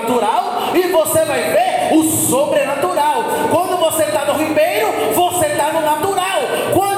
natural 0.00 0.72
e 0.74 0.82
você 0.88 1.24
vai 1.24 1.52
ver 1.52 1.96
o 1.96 2.04
sobrenatural. 2.04 3.24
Quando 3.50 3.78
você 3.78 4.04
está 4.04 4.24
no 4.24 4.34
ribeiro, 4.34 4.88
você 5.14 5.46
está 5.46 5.72
no 5.72 5.80
natural. 5.80 6.40
Quando 6.72 6.94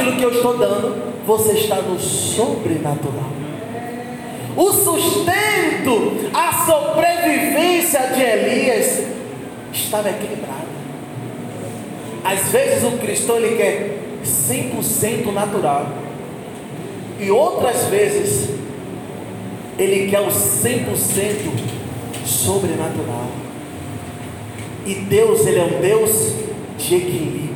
aquilo 0.00 0.16
que 0.16 0.22
eu 0.22 0.32
estou 0.32 0.56
dando, 0.56 1.02
você 1.26 1.52
está 1.52 1.76
no 1.76 1.98
sobrenatural. 2.00 3.30
O 4.56 4.72
sustento, 4.72 6.30
a 6.34 6.52
sobrevivência 6.52 8.00
de 8.08 8.22
Elias 8.22 9.04
estava 9.72 10.10
equilibrada. 10.10 10.60
Às 12.24 12.48
vezes 12.48 12.84
o 12.84 12.98
cristão 12.98 13.36
ele 13.36 13.56
quer 13.56 13.98
100% 14.24 15.32
natural. 15.32 15.86
E 17.18 17.30
outras 17.30 17.84
vezes 17.86 18.50
ele 19.80 20.10
quer 20.10 20.20
o 20.20 20.28
100% 20.28 20.86
sobrenatural. 22.24 23.26
E 24.86 24.94
Deus, 24.94 25.46
ele 25.46 25.58
é 25.58 25.64
um 25.64 25.80
Deus 25.80 26.34
de 26.78 26.96
equilíbrio. 26.96 27.50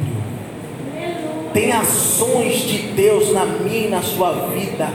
Tem 1.52 1.70
ações 1.72 2.62
de 2.62 2.78
Deus 2.78 3.32
na 3.32 3.44
minha 3.44 3.86
e 3.86 3.88
na 3.88 4.02
sua 4.02 4.48
vida 4.48 4.88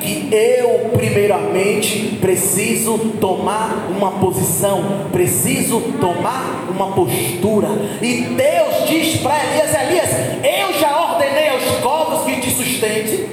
que 0.00 0.28
eu, 0.30 0.90
primeiramente, 0.90 2.18
preciso 2.20 2.98
tomar 3.18 3.88
uma 3.88 4.12
posição, 4.12 5.06
preciso 5.10 5.80
tomar 5.98 6.66
uma 6.68 6.92
postura. 6.92 7.68
E 8.02 8.20
Deus 8.22 8.88
diz 8.88 9.16
para 9.22 9.42
Elias: 9.42 9.74
Elias, 9.74 10.10
eu 10.44 10.78
já 10.78 11.12
ordenei 11.12 11.48
aos 11.48 11.64
corvos 11.80 12.24
que 12.26 12.40
te 12.40 12.50
sustente, 12.50 13.26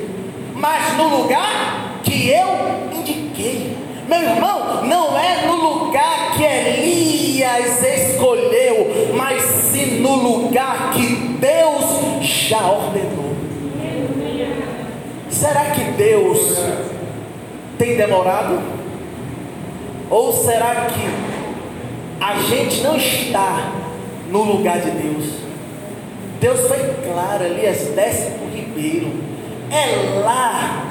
mas 0.55 0.97
no 0.97 1.17
lugar 1.17 1.99
que 2.03 2.29
eu. 2.29 2.80
Meu 4.11 4.23
irmão, 4.23 4.83
não 4.83 5.17
é 5.17 5.45
no 5.45 5.55
lugar 5.55 6.35
que 6.35 6.43
Elias 6.43 7.81
escolheu, 7.81 9.13
mas 9.15 9.41
sim 9.41 10.01
no 10.01 10.15
lugar 10.15 10.91
que 10.91 11.15
Deus 11.39 12.19
já 12.21 12.59
ordenou. 12.69 13.31
Será 15.29 15.71
que 15.71 15.91
Deus 15.91 16.61
tem 17.77 17.95
demorado? 17.95 18.61
Ou 20.09 20.33
será 20.33 20.87
que 20.87 21.07
a 22.19 22.37
gente 22.49 22.81
não 22.81 22.97
está 22.97 23.71
no 24.29 24.43
lugar 24.43 24.81
de 24.81 24.91
Deus? 24.91 25.35
Deus 26.41 26.67
foi 26.67 26.79
claro, 27.09 27.45
Elias, 27.45 27.93
desce 27.95 28.31
para 28.31 28.45
o 28.45 28.49
ribeiro. 28.49 29.09
É 29.71 30.19
lá 30.19 30.90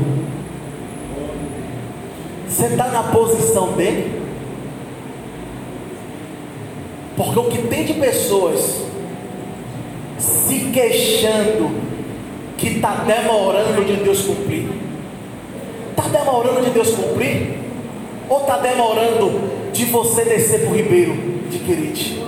Você 2.61 2.67
está 2.67 2.89
na 2.89 3.01
posição 3.01 3.71
dele? 3.71 4.21
Porque 7.17 7.39
o 7.39 7.43
que 7.45 7.57
tem 7.63 7.85
de 7.85 7.95
pessoas 7.95 8.83
se 10.19 10.69
queixando 10.71 11.71
que 12.59 12.67
está 12.67 13.03
demorando 13.03 13.83
de 13.83 13.95
Deus 14.03 14.21
cumprir? 14.21 14.69
Está 15.89 16.03
demorando 16.03 16.61
de 16.61 16.69
Deus 16.69 16.91
cumprir? 16.91 17.57
Ou 18.29 18.41
está 18.41 18.57
demorando 18.57 19.41
de 19.73 19.85
você 19.85 20.23
descer 20.23 20.59
para 20.59 20.69
o 20.69 20.75
ribeiro 20.75 21.15
de 21.49 21.57
Querite? 21.57 22.20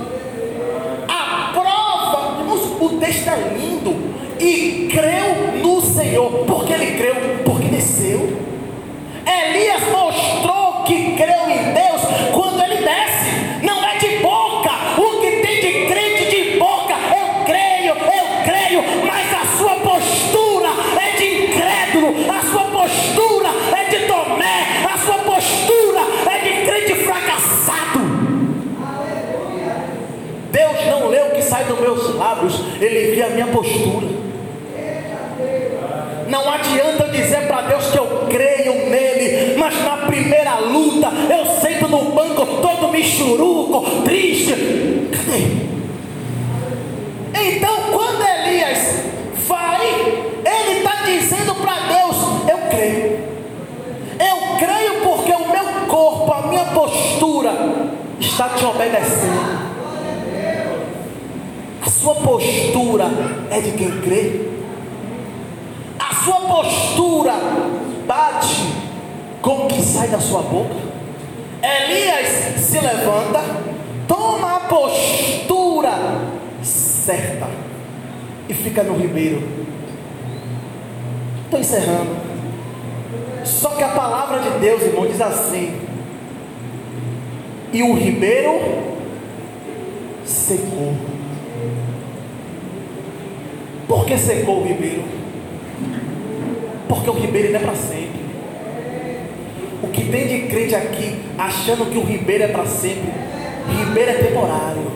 Elias 71.84 72.62
se 72.62 72.80
levanta, 72.80 73.42
toma 74.08 74.58
a 74.58 74.60
postura 74.62 75.92
certa 76.62 77.48
e 78.48 78.54
fica 78.54 78.84
no 78.84 78.98
ribeiro. 78.98 79.42
Estou 81.46 81.60
encerrando. 81.60 82.16
Só 83.44 83.72
que 83.72 83.84
a 83.84 83.90
palavra 83.90 84.40
de 84.40 84.60
Deus, 84.60 84.82
irmão, 84.84 85.06
diz 85.06 85.22
assim: 85.22 85.80
e 87.72 87.84
o 87.84 87.94
ribeiro 87.94 88.60
secou. 90.26 90.94
Por 93.88 94.06
que 94.06 94.18
secou 94.18 94.62
o 94.62 94.68
ribeiro? 94.68 95.04
porque 97.04 97.10
o 97.10 97.14
ribeiro 97.14 97.52
não 97.52 97.60
é 97.60 97.64
para 97.64 97.76
sempre. 97.76 98.03
O 99.84 99.88
que 99.90 100.06
tem 100.06 100.28
de 100.28 100.48
crente 100.48 100.74
aqui 100.74 101.14
achando 101.38 101.92
que 101.92 101.98
o 101.98 102.04
ribeiro 102.04 102.46
é 102.46 102.48
para 102.48 102.66
sempre, 102.66 103.12
ribeiro 103.68 104.12
é 104.12 104.14
temporário. 104.14 104.92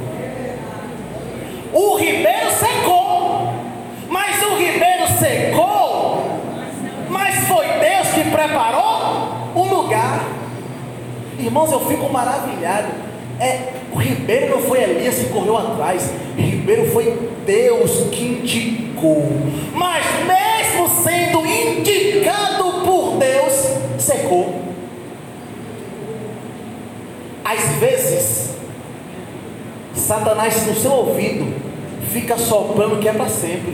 O 1.74 1.98
ribeiro 1.98 2.50
secou, 2.52 3.54
mas 4.10 4.42
o 4.44 4.56
ribeiro 4.56 5.08
secou, 5.20 6.40
mas 7.10 7.36
foi 7.50 7.68
Deus 7.68 8.08
que 8.14 8.32
preparou 8.32 9.52
o 9.54 9.64
lugar. 9.66 10.24
Irmãos, 11.38 11.72
eu 11.74 11.82
fico 11.82 12.10
maravilhado. 12.10 12.88
É, 13.42 13.74
o 13.94 13.98
ribeiro 13.98 14.56
não 14.56 14.62
foi 14.62 14.84
Elias 14.84 15.16
que 15.16 15.26
correu 15.26 15.58
atrás, 15.58 16.10
ribeiro 16.38 16.90
foi 16.92 17.32
Deus 17.46 18.06
que 18.10 18.24
indicou. 18.24 19.28
Mas 19.74 20.06
mesmo 20.26 20.88
sendo 21.04 21.46
indicado 21.46 22.86
por 22.86 23.18
Deus, 23.18 23.54
secou. 23.98 24.57
Às 27.50 27.64
vezes, 27.80 28.50
Satanás 29.96 30.68
no 30.68 30.76
seu 30.76 30.92
ouvido 30.92 31.48
fica 32.12 32.38
soprando 32.38 33.00
que 33.00 33.08
é 33.08 33.14
para 33.14 33.30
sempre. 33.30 33.74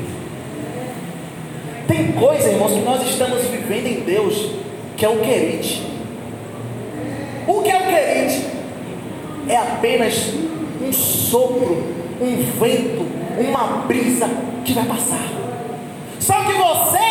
Tem 1.88 2.12
coisa, 2.12 2.50
irmãos, 2.50 2.72
que 2.72 2.82
nós 2.82 3.02
estamos 3.02 3.42
vivendo 3.46 3.88
em 3.88 4.02
Deus, 4.02 4.52
que 4.96 5.04
é 5.04 5.10
o 5.10 5.22
querite. 5.22 5.88
O 7.48 7.64
que 7.64 7.72
é 7.72 7.78
o 7.78 7.88
querite? 7.88 8.46
É 9.50 9.58
apenas 9.58 10.34
um 10.80 10.94
sopro, 10.94 11.84
um 12.22 12.44
vento, 12.60 13.08
uma 13.40 13.88
brisa 13.88 14.30
que 14.64 14.74
vai 14.74 14.86
passar. 14.86 15.28
Só 16.20 16.44
que 16.44 16.54
você 16.54 17.03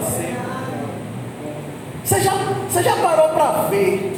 sempre. 0.00 0.52
Você 2.04 2.20
já, 2.20 2.32
você 2.68 2.82
já 2.82 2.96
parou 2.96 3.28
para 3.30 3.68
ver 3.68 4.12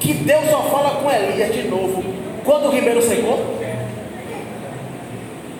que 0.00 0.14
Deus 0.14 0.50
só 0.50 0.62
fala 0.64 1.00
com 1.00 1.10
Elias 1.10 1.54
de 1.54 1.68
novo 1.68 2.02
quando 2.44 2.66
o 2.66 2.70
ribeiro 2.70 3.02
secou? 3.02 3.58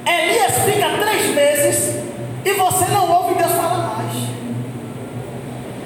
Elias 0.07 0.59
fica 0.65 0.89
três 0.99 1.35
meses 1.35 2.03
e 2.45 2.53
você 2.53 2.85
não 2.93 3.11
ouve 3.11 3.35
Deus 3.35 3.53
falar 3.53 3.97
mais. 3.97 4.15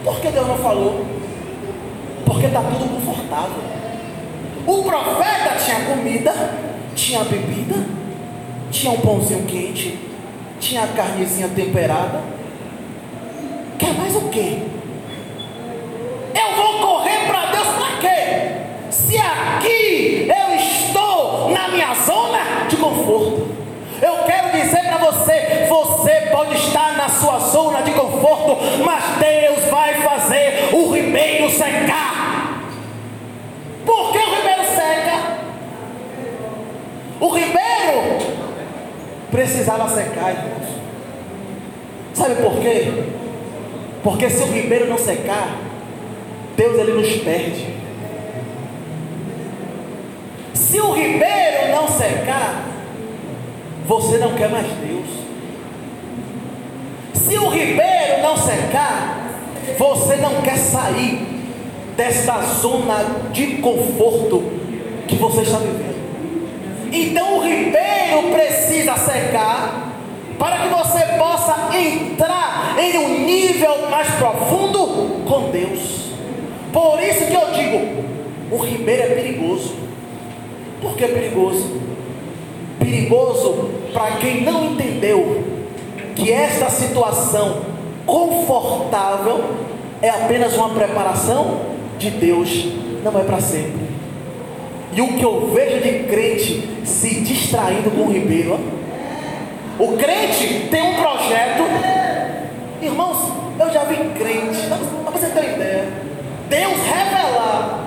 Por 0.05 0.21
que 0.21 0.29
Deus 0.29 0.47
não 0.47 0.59
falou? 0.59 1.05
Porque 2.25 2.47
está 2.47 2.61
tudo 2.61 2.89
confortável. 2.95 3.63
O 4.67 4.83
profeta 4.85 5.57
tinha 5.65 5.81
comida, 5.81 6.33
tinha 6.95 7.25
bebida, 7.25 7.85
tinha 8.71 8.93
um 8.93 9.01
pãozinho 9.01 9.45
quente, 9.45 9.99
tinha 10.61 10.85
a 10.85 10.89
carnezinha 10.89 11.49
temperada. 11.49 12.21
Mais 14.13 14.17
o 14.17 14.29
quê? 14.29 14.59
Eu 16.35 16.57
vou 16.57 16.81
correr 16.81 17.27
para 17.27 17.47
Deus 17.47 17.69
para 17.69 17.97
quê? 17.99 18.51
Se 18.91 19.17
aqui 19.17 20.29
eu 20.29 20.55
estou 20.55 21.51
na 21.51 21.69
minha 21.69 21.95
zona 21.95 22.67
de 22.69 22.77
conforto. 22.77 23.49
Eu 24.03 24.25
quero 24.25 24.51
dizer 24.51 24.85
para 24.85 24.99
você: 24.99 25.67
você 25.67 26.29
pode 26.31 26.57
estar 26.57 26.95
na 26.95 27.09
sua 27.09 27.39
zona 27.39 27.81
de 27.83 27.93
conforto, 27.93 28.59
mas 28.85 29.03
Deus 29.19 29.71
vai 29.71 29.95
fazer 30.03 30.69
o 30.75 30.93
ribeiro 30.93 31.49
secar. 31.51 32.61
Por 33.87 34.13
que 34.13 34.19
o 34.19 34.35
ribeiro 34.35 34.65
seca? 34.65 35.39
O 37.19 37.29
ribeiro 37.29 38.19
precisava 39.31 39.89
secar, 39.89 40.33
irmãos. 40.33 40.69
Sabe 42.13 42.35
por 42.35 42.61
quê? 42.61 43.12
Porque 44.03 44.29
se 44.29 44.43
o 44.43 44.47
ribeiro 44.47 44.89
não 44.89 44.99
secar, 44.99 45.57
Deus 46.57 46.79
ele 46.79 46.93
nos 46.93 47.17
perde. 47.19 47.67
Se 50.55 50.81
o 50.81 50.93
ribeiro 50.93 51.71
não 51.71 51.87
secar, 51.89 52.65
você 53.87 54.19
não 54.19 54.35
quer 54.35 54.49
mais 54.49 54.67
Deus. 54.67 55.07
Se 57.15 57.39
o 57.39 57.49
ribeiro 57.49 58.23
não 58.23 58.37
secar, 58.37 59.19
você 59.79 60.17
não 60.17 60.43
quer 60.43 60.57
sair 60.57 61.33
desta 61.97 62.43
zona 62.43 63.05
de 63.33 63.59
conforto 63.59 64.43
que 65.07 65.17
você 65.17 65.43
está 65.43 65.59
vivendo. 65.59 65.93
Então 66.93 67.39
o 67.39 67.43
ribeiro 67.43 68.33
precisa 68.33 68.97
secar 68.97 69.82
para 70.39 70.59
que 70.59 70.69
você 70.69 71.05
possa 71.19 71.77
entrar 71.77 72.77
em 72.79 72.99
um 72.99 73.27
nível 73.27 73.91
mais 73.91 74.09
profundo 74.15 75.25
com 75.27 75.51
Deus. 75.51 76.11
Por 76.73 77.03
isso 77.03 77.27
que 77.27 77.35
eu 77.35 77.53
digo, 77.53 78.05
o 78.51 78.57
ribeiro 78.59 79.03
é 79.03 79.07
perigoso. 79.15 79.75
Por 80.81 80.97
que 80.97 81.05
é 81.05 81.09
perigoso? 81.09 81.81
Perigoso 82.79 83.71
para 83.93 84.17
quem 84.17 84.43
não 84.43 84.73
entendeu 84.73 85.45
que 86.15 86.33
esta 86.33 86.69
situação 86.71 87.63
confortável 88.07 89.45
é 90.01 90.09
apenas 90.09 90.55
uma 90.57 90.71
preparação 90.71 91.61
de 91.99 92.11
Deus, 92.11 92.67
não 93.05 93.21
é 93.21 93.25
para 93.25 93.41
sempre. 93.41 93.93
E 94.95 95.01
o 95.01 95.15
que 95.15 95.25
eu 95.25 95.51
vejo 95.55 95.81
de 95.83 96.05
crente 96.05 96.69
se 96.85 97.21
distraindo 97.21 97.91
com 97.91 98.03
o 98.03 98.13
ribeiro, 98.13 98.55
ó. 98.55 98.82
O 99.83 99.97
crente 99.97 100.69
tem 100.71 100.81
um 100.81 100.95
projeto, 100.95 101.65
irmãos, 102.81 103.33
eu 103.59 103.73
já 103.73 103.83
vi 103.83 103.97
crente, 104.17 104.69
para 104.69 105.11
você 105.11 105.27
ter 105.27 105.41
uma 105.41 105.55
ideia, 105.57 105.89
Deus 106.49 106.77
revelar 106.85 107.81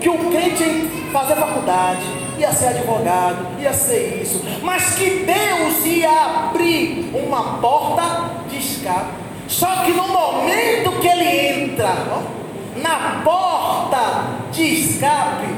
que 0.00 0.08
o 0.08 0.30
crente 0.30 0.62
ia 0.62 1.10
fazer 1.12 1.34
faculdade, 1.34 2.02
ia 2.38 2.52
ser 2.52 2.68
advogado, 2.68 3.60
ia 3.60 3.72
ser 3.72 4.20
isso, 4.22 4.40
mas 4.62 4.94
que 4.94 5.24
Deus 5.26 5.84
ia 5.86 6.10
abrir 6.10 7.10
uma 7.12 7.58
porta 7.58 8.30
de 8.48 8.58
escape. 8.58 9.10
Só 9.48 9.66
que 9.84 9.90
no 9.90 10.06
momento 10.06 11.00
que 11.00 11.08
ele 11.08 11.64
entra 11.64 11.92
ó, 12.12 12.78
na 12.80 13.22
porta 13.24 14.52
de 14.52 14.62
escape, 14.62 15.48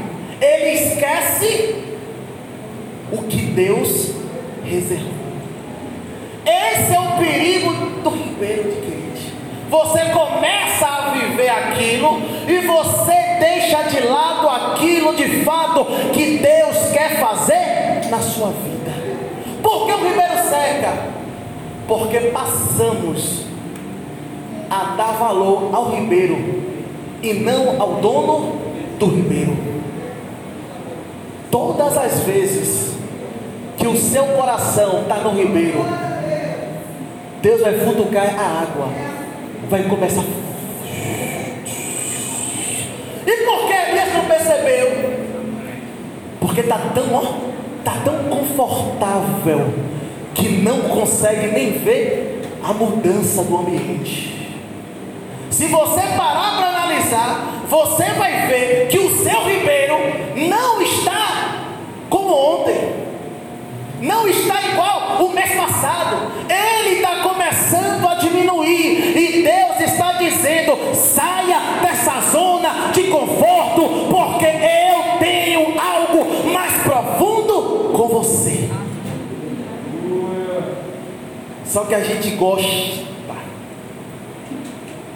ele 0.41 0.71
esquece 0.71 1.85
o 3.13 3.19
que 3.25 3.43
Deus 3.43 4.13
reservou. 4.65 5.22
Esse 6.45 6.95
é 6.95 7.01
o 7.01 7.19
perigo 7.19 7.73
do 8.03 8.11
ribeiro 8.11 8.65
de 8.65 8.81
crente. 8.81 9.35
Você 9.71 10.01
começa 10.07 10.87
a 10.87 11.11
viver 11.11 11.49
aquilo 11.49 12.21
e 12.49 12.59
você 12.67 13.37
deixa 13.39 13.83
de 13.85 14.01
lado 14.07 14.49
aquilo 14.49 15.15
de 15.15 15.43
fato 15.45 15.87
que 16.13 16.39
Deus 16.39 16.93
quer 16.93 17.21
fazer 17.21 18.09
na 18.11 18.19
sua 18.21 18.49
vida. 18.49 18.93
Por 19.63 19.87
que 19.87 19.93
o 19.93 20.09
ribeiro 20.09 20.37
seca? 20.49 20.93
Porque 21.87 22.19
passamos 22.33 23.47
a 24.69 24.95
dar 24.97 25.13
valor 25.13 25.71
ao 25.73 25.91
ribeiro 25.91 26.63
e 27.23 27.35
não 27.35 27.81
ao 27.81 27.95
dono 27.97 28.57
do 28.99 29.07
ribeiro. 29.07 29.57
Todas 31.51 31.97
as 31.97 32.21
vezes 32.21 32.95
que 33.77 33.87
o 33.87 33.97
seu 33.97 34.25
coração 34.29 35.03
está 35.03 35.17
no 35.17 35.31
ribeiro, 35.31 35.85
Deus 37.43 37.61
vai 37.61 37.77
futucar 37.81 38.39
a 38.39 38.63
água, 38.63 38.89
vai 39.69 39.83
começar. 39.83 40.23
E 43.27 43.37
por 43.45 43.67
que 43.67 43.73
Elias 43.73 44.15
não 44.15 44.25
percebeu? 44.27 45.13
Porque 46.41 46.61
está 46.61 46.79
tão, 46.95 47.13
ó, 47.13 47.23
tá 47.85 47.97
tão 48.05 48.17
confortável 48.31 49.75
que 50.35 50.49
não 50.49 50.83
consegue 50.83 51.49
nem 51.49 51.73
ver 51.73 52.43
a 52.63 52.73
mudança 52.73 53.43
do 53.43 53.57
ambiente. 53.59 54.57
Se 55.51 55.67
você 55.67 56.01
parar 56.17 56.59
para 56.59 56.69
analisar, 56.69 57.65
você 57.69 58.05
vai 58.13 58.47
ver 58.47 58.87
que 58.89 58.99
o 59.01 59.11
seu 59.17 59.43
ribeiro 59.45 59.97
não 60.49 60.81
está 60.81 61.67
como 62.09 62.33
ontem. 62.33 63.02
Não 64.03 64.27
está 64.27 64.61
igual 64.69 65.25
o 65.25 65.33
mês 65.33 65.55
passado. 65.55 66.33
Ele 66.49 66.97
está 66.97 67.23
começando 67.23 68.05
a 68.09 68.17
diminuir. 68.17 69.17
E 69.17 69.43
Deus 69.43 69.93
está 69.93 70.15
dizendo: 70.15 70.77
saia 70.93 71.61
dessa 71.81 72.21
zona 72.33 72.91
de 72.93 73.05
conforto, 73.05 74.09
porque 74.11 74.47
eu 74.47 75.19
tenho 75.21 75.81
algo 75.81 76.53
mais 76.53 76.73
profundo 76.83 77.93
com 77.97 78.09
você. 78.09 78.69
Só 81.65 81.85
que 81.85 81.95
a 81.95 82.03
gente 82.03 82.31
gosta 82.31 83.03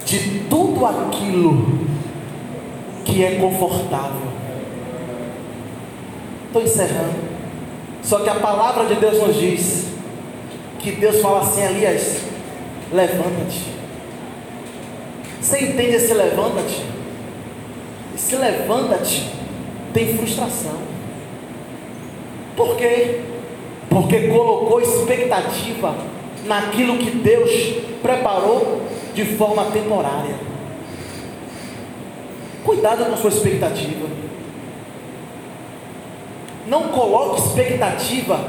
de 0.05 0.41
tudo 0.49 0.87
aquilo 0.87 1.81
que 3.05 3.25
é 3.25 3.35
confortável. 3.35 4.27
Estou 6.47 6.63
encerrando. 6.63 7.26
Só 8.07 8.21
que 8.21 8.31
a 8.31 8.37
palavra 8.37 8.87
de 8.87 8.95
Deus 8.95 9.19
nos 9.19 9.35
diz 9.35 9.89
que 10.79 10.93
Deus 10.93 11.21
fala 11.21 11.41
assim, 11.41 11.65
Elias, 11.65 12.21
levanta-te. 12.93 13.67
Você 15.41 15.61
entende 15.65 15.97
esse 15.97 16.15
levanta-te? 16.15 16.85
Esse 18.15 18.37
levanta-te 18.37 19.29
tem 19.93 20.17
frustração. 20.17 20.77
Por 22.57 22.77
quê? 22.77 23.23
Porque 23.91 24.29
colocou 24.29 24.81
expectativa 24.81 25.97
naquilo 26.45 26.99
que 26.99 27.11
Deus 27.11 27.51
preparou 28.03 28.83
de 29.17 29.25
forma 29.25 29.65
temporária. 29.73 30.37
Cuidado 32.63 33.05
com 33.07 33.17
sua 33.17 33.31
expectativa. 33.31 34.26
Não 36.67 36.89
coloque 36.89 37.41
expectativa 37.41 38.41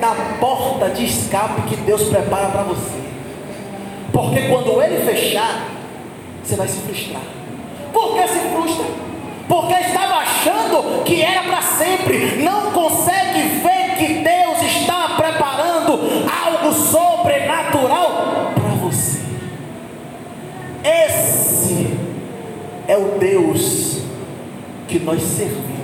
na 0.00 0.14
porta 0.40 0.90
de 0.90 1.04
escape 1.04 1.62
que 1.68 1.76
Deus 1.76 2.04
prepara 2.04 2.48
para 2.48 2.62
você. 2.62 3.00
Porque 4.12 4.48
quando 4.48 4.80
ele 4.80 5.04
fechar, 5.04 5.68
você 6.42 6.56
vai 6.56 6.66
se 6.68 6.80
frustrar. 6.80 7.22
Por 7.92 8.14
que 8.14 8.28
se 8.28 8.38
frustra? 8.38 8.86
Porque 9.48 9.74
estava 9.74 10.16
achando 10.16 11.04
que 11.04 11.20
era 11.20 11.42
para 11.42 11.60
sempre. 11.60 12.42
Não 12.42 12.72
consegue 12.72 13.40
ver 13.62 13.96
que 13.98 14.14
Deus 14.14 14.62
está 14.62 15.14
preparando 15.16 16.00
algo 16.44 16.72
sobrenatural 16.72 18.52
para 18.54 18.74
você. 18.80 19.20
Esse 20.82 21.94
é 22.88 22.96
o 22.96 23.18
Deus 23.18 24.00
que 24.88 24.98
nós 24.98 25.22
servimos 25.22 25.75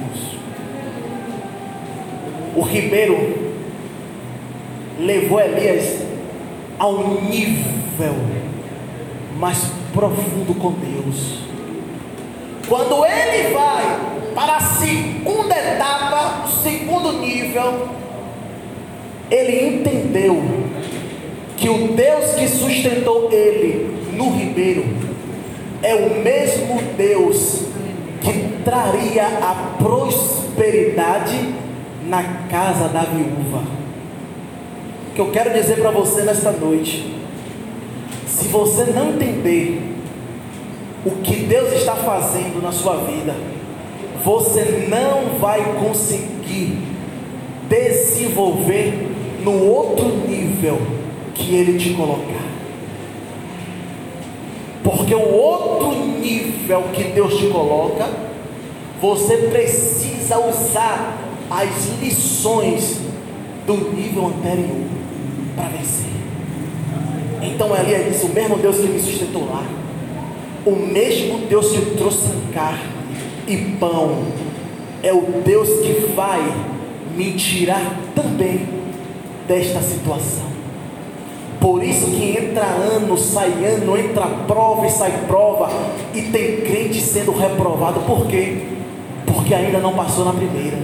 o 2.55 2.61
ribeiro 2.63 3.53
levou 4.99 5.41
Elias 5.41 6.03
a 6.79 6.87
um 6.87 7.23
nível 7.23 8.15
mais 9.39 9.59
profundo 9.93 10.55
com 10.59 10.73
Deus. 10.73 11.39
Quando 12.69 13.05
ele 13.05 13.53
vai 13.53 14.01
para 14.35 14.57
a 14.57 14.61
segunda 14.61 15.55
etapa, 15.57 16.45
o 16.45 16.49
segundo 16.49 17.13
nível, 17.21 17.89
ele 19.31 19.77
entendeu 19.77 20.43
que 21.57 21.69
o 21.69 21.89
Deus 21.89 22.35
que 22.35 22.49
sustentou 22.49 23.31
ele 23.33 23.97
no 24.13 24.31
ribeiro 24.31 24.85
é 25.83 25.95
o 25.95 26.23
mesmo 26.23 26.81
Deus 26.97 27.65
que 28.21 28.63
traria 28.65 29.27
a 29.27 29.75
prosperidade 29.79 31.62
na 32.07 32.23
casa 32.49 32.89
da 32.89 33.03
viúva. 33.03 33.63
O 35.11 35.15
que 35.15 35.21
eu 35.21 35.31
quero 35.31 35.53
dizer 35.53 35.79
para 35.81 35.91
você 35.91 36.23
nesta 36.23 36.51
noite, 36.53 37.15
se 38.27 38.49
você 38.49 38.85
não 38.85 39.11
entender 39.11 39.81
o 41.05 41.11
que 41.23 41.37
Deus 41.37 41.73
está 41.73 41.95
fazendo 41.97 42.63
na 42.63 42.73
sua 42.73 42.97
vida, 42.97 43.35
você 44.25 44.87
não 44.89 45.39
vai 45.39 45.61
conseguir 45.81 46.79
desenvolver 47.69 49.11
no 49.45 49.67
outro 49.67 50.07
nível 50.29 50.81
que 51.35 51.55
Ele 51.55 51.79
te 51.79 51.91
colocar. 51.95 52.43
Porque 54.83 55.15
o 55.15 55.33
outro 55.33 55.95
nível 56.21 56.85
que 56.93 57.05
Deus 57.05 57.37
te 57.37 57.47
coloca, 57.49 58.09
você 59.01 59.37
precisa 59.37 60.39
usar 60.39 61.22
as 61.61 62.01
lições 62.01 62.99
do 63.67 63.75
nível 63.95 64.27
anterior 64.27 64.87
para 65.55 65.69
vencer. 65.69 66.11
Então 67.43 67.75
ali 67.75 67.95
é 67.95 68.09
isso, 68.09 68.27
o 68.27 68.33
mesmo 68.33 68.57
Deus 68.57 68.77
que 68.77 68.87
me 68.87 69.01
sustentou 69.01 69.47
lá, 69.47 69.65
o 70.65 70.73
mesmo 70.73 71.39
Deus 71.49 71.73
que 71.73 71.97
trouxe 71.97 72.29
carne 72.55 72.81
e 73.47 73.57
pão, 73.79 74.23
é 75.03 75.13
o 75.13 75.43
Deus 75.45 75.69
que 75.81 76.13
vai 76.15 76.41
me 77.17 77.33
tirar 77.33 77.97
também 78.15 78.67
desta 79.47 79.81
situação. 79.81 80.53
Por 81.61 81.83
isso 81.83 82.07
que 82.07 82.37
entra 82.37 82.65
ano, 82.65 83.17
sai 83.17 83.53
ano, 83.65 83.97
entra 83.97 84.27
prova 84.49 84.87
e 84.87 84.91
sai 84.91 85.13
prova, 85.29 85.71
e 86.13 86.23
tem 86.23 86.63
crente 86.63 87.01
sendo 87.01 87.31
reprovado. 87.33 88.01
Por 88.01 88.27
quê? 88.27 88.63
Porque 89.27 89.55
ainda 89.55 89.79
não 89.79 89.95
passou 89.95 90.25
na 90.25 90.33
primeira. 90.33 90.79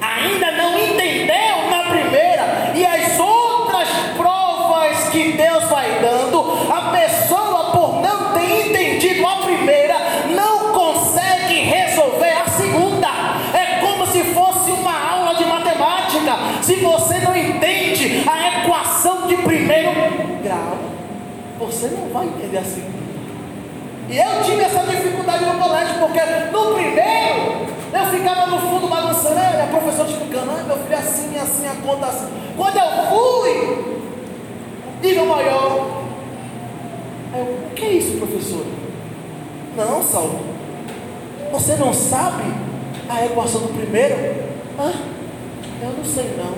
Ainda 0.00 0.50
não 0.52 0.78
entendeu 0.78 1.70
na 1.70 1.84
primeira. 1.84 2.72
E 2.74 2.84
as 2.84 3.18
outras 3.20 3.88
provas 4.16 5.05
que 5.16 5.32
Deus 5.32 5.64
vai 5.64 5.98
dando, 6.02 6.44
a 6.70 6.90
pessoa 6.90 7.70
por 7.70 8.02
não 8.02 8.34
ter 8.34 8.68
entendido 8.68 9.26
a 9.26 9.36
primeira, 9.36 9.96
não 10.34 10.74
consegue 10.74 11.54
resolver 11.54 12.32
a 12.32 12.46
segunda. 12.50 13.08
É 13.54 13.80
como 13.80 14.06
se 14.06 14.22
fosse 14.34 14.70
uma 14.72 15.10
aula 15.10 15.34
de 15.34 15.46
matemática. 15.46 16.36
Se 16.60 16.76
você 16.76 17.18
não 17.20 17.34
entende 17.34 18.24
a 18.28 18.62
equação 18.62 19.26
de 19.26 19.36
primeiro 19.36 19.90
grau, 20.42 20.76
você 21.60 21.86
não 21.86 22.10
vai 22.10 22.26
entender 22.26 22.58
assim. 22.58 22.84
E 24.10 24.18
eu 24.18 24.42
tive 24.44 24.62
essa 24.64 24.80
dificuldade 24.80 25.46
no 25.46 25.58
colégio, 25.58 25.94
porque 25.98 26.20
no 26.52 26.74
primeiro 26.74 27.66
eu 27.90 28.06
ficava 28.10 28.46
no 28.48 28.58
fundo 28.58 28.86
balançando, 28.86 29.36
né? 29.36 29.62
a 29.62 29.78
professora 29.78 30.10
explicando, 30.10 30.50
ah, 30.50 30.62
meu 30.62 30.76
filho, 30.76 30.92
é 30.92 30.98
assim, 30.98 31.36
é 31.36 31.40
assim, 31.40 31.66
a 31.66 31.74
conta 31.76 32.06
assim. 32.06 32.28
Quando 32.54 32.76
eu 32.76 33.06
fui, 33.08 33.95
nível 35.06 35.26
maior, 35.26 36.02
eu, 37.32 37.42
o 37.42 37.70
que 37.74 37.84
é 37.84 37.92
isso, 37.92 38.18
professora? 38.18 38.66
Não, 39.76 40.02
Saulo, 40.02 40.40
você 41.52 41.76
não 41.76 41.92
sabe 41.92 42.44
a 43.08 43.24
equação 43.24 43.60
do 43.60 43.68
primeiro? 43.68 44.16
Ah, 44.78 44.92
eu 45.82 45.90
não 45.90 46.04
sei 46.04 46.24
não. 46.36 46.54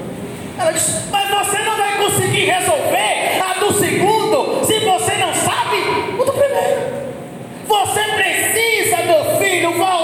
Ela 0.59 0.73
disse, 0.73 0.93
mas 1.11 1.29
você 1.29 1.59
não 1.59 1.77
vai 1.77 1.99
conseguir 1.99 2.47
resolver 2.47 3.43
a 3.43 3.61
do 3.61 3.73
segundo 3.75 4.65
se 4.65 4.79
você 4.81 5.15
não 5.17 5.35
sabe 5.35 5.77
o 6.19 6.25
do 6.25 6.33
primeiro. 6.33 7.09
Você 7.67 8.01
precisa, 8.03 8.97
meu 9.03 9.37
filho, 9.39 9.73
voltar, 9.73 9.98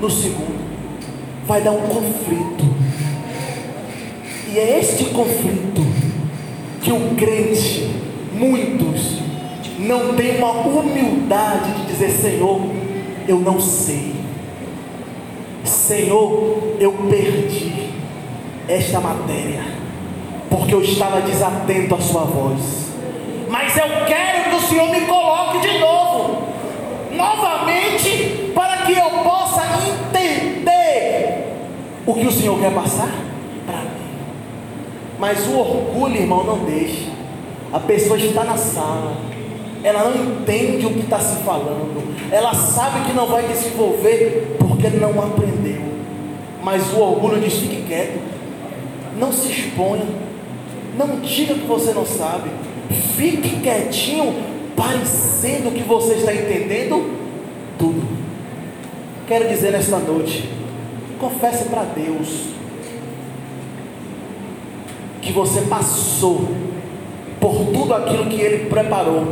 no 0.00 0.10
segundo. 0.10 0.60
Vai 1.46 1.60
dar 1.60 1.72
um 1.72 1.82
conflito. 1.82 2.64
E 4.52 4.58
é 4.58 4.80
este 4.80 5.04
conflito 5.06 5.80
que 6.82 6.90
o 6.90 7.14
crente, 7.14 7.88
muitos, 8.32 9.20
não 9.78 10.14
tem 10.14 10.38
uma 10.38 10.52
humildade 10.52 11.72
de 11.74 11.86
dizer: 11.86 12.10
Senhor, 12.10 12.60
eu 13.28 13.38
não 13.38 13.60
sei. 13.60 14.14
Senhor, 15.64 16.76
eu 16.80 16.92
perdi 17.08 17.90
esta 18.66 19.00
matéria, 19.00 19.62
porque 20.48 20.74
eu 20.74 20.82
estava 20.82 21.20
desatento 21.20 21.94
à 21.94 22.00
Sua 22.00 22.24
voz. 22.24 22.90
Mas 23.48 23.76
eu 23.76 23.86
quero 24.06 24.50
que 24.50 24.56
o 24.56 24.68
Senhor 24.68 24.88
me 24.90 25.00
coloque 25.02 25.60
de 25.60 25.78
novo, 25.78 26.44
novamente, 27.12 28.39
que 28.92 28.98
eu 28.98 29.10
possa 29.22 29.62
entender 29.88 31.46
o 32.04 32.14
que 32.14 32.26
o 32.26 32.32
Senhor 32.32 32.58
quer 32.58 32.74
passar. 32.74 33.10
Mas 35.18 35.46
o 35.46 35.58
orgulho, 35.58 36.16
irmão, 36.16 36.42
não 36.44 36.58
deixa. 36.64 37.08
A 37.72 37.78
pessoa 37.78 38.18
está 38.18 38.42
na 38.42 38.56
sala, 38.56 39.14
ela 39.84 40.10
não 40.10 40.32
entende 40.32 40.86
o 40.86 40.90
que 40.90 41.00
está 41.00 41.20
se 41.20 41.36
falando, 41.44 42.02
ela 42.32 42.52
sabe 42.52 43.06
que 43.06 43.12
não 43.12 43.26
vai 43.26 43.46
desenvolver 43.46 44.56
porque 44.58 44.88
não 44.88 45.10
aprendeu. 45.22 45.82
Mas 46.64 46.92
o 46.92 47.00
orgulho 47.00 47.40
diz: 47.40 47.54
fique 47.54 47.84
quieto, 47.86 48.18
não 49.18 49.30
se 49.30 49.52
exponha, 49.52 50.06
não 50.98 51.20
diga 51.20 51.54
que 51.54 51.66
você 51.66 51.92
não 51.92 52.04
sabe, 52.04 52.50
fique 53.16 53.60
quietinho, 53.60 54.34
parecendo 54.74 55.70
que 55.70 55.82
você 55.82 56.14
está 56.14 56.34
entendendo 56.34 57.14
tudo. 57.78 58.09
Quero 59.30 59.48
dizer 59.48 59.70
nesta 59.70 59.96
noite, 59.96 60.50
confesse 61.20 61.66
para 61.66 61.84
Deus 61.84 62.46
que 65.22 65.30
você 65.30 65.60
passou 65.60 66.48
por 67.38 67.66
tudo 67.66 67.94
aquilo 67.94 68.26
que 68.26 68.40
Ele 68.40 68.68
preparou 68.68 69.28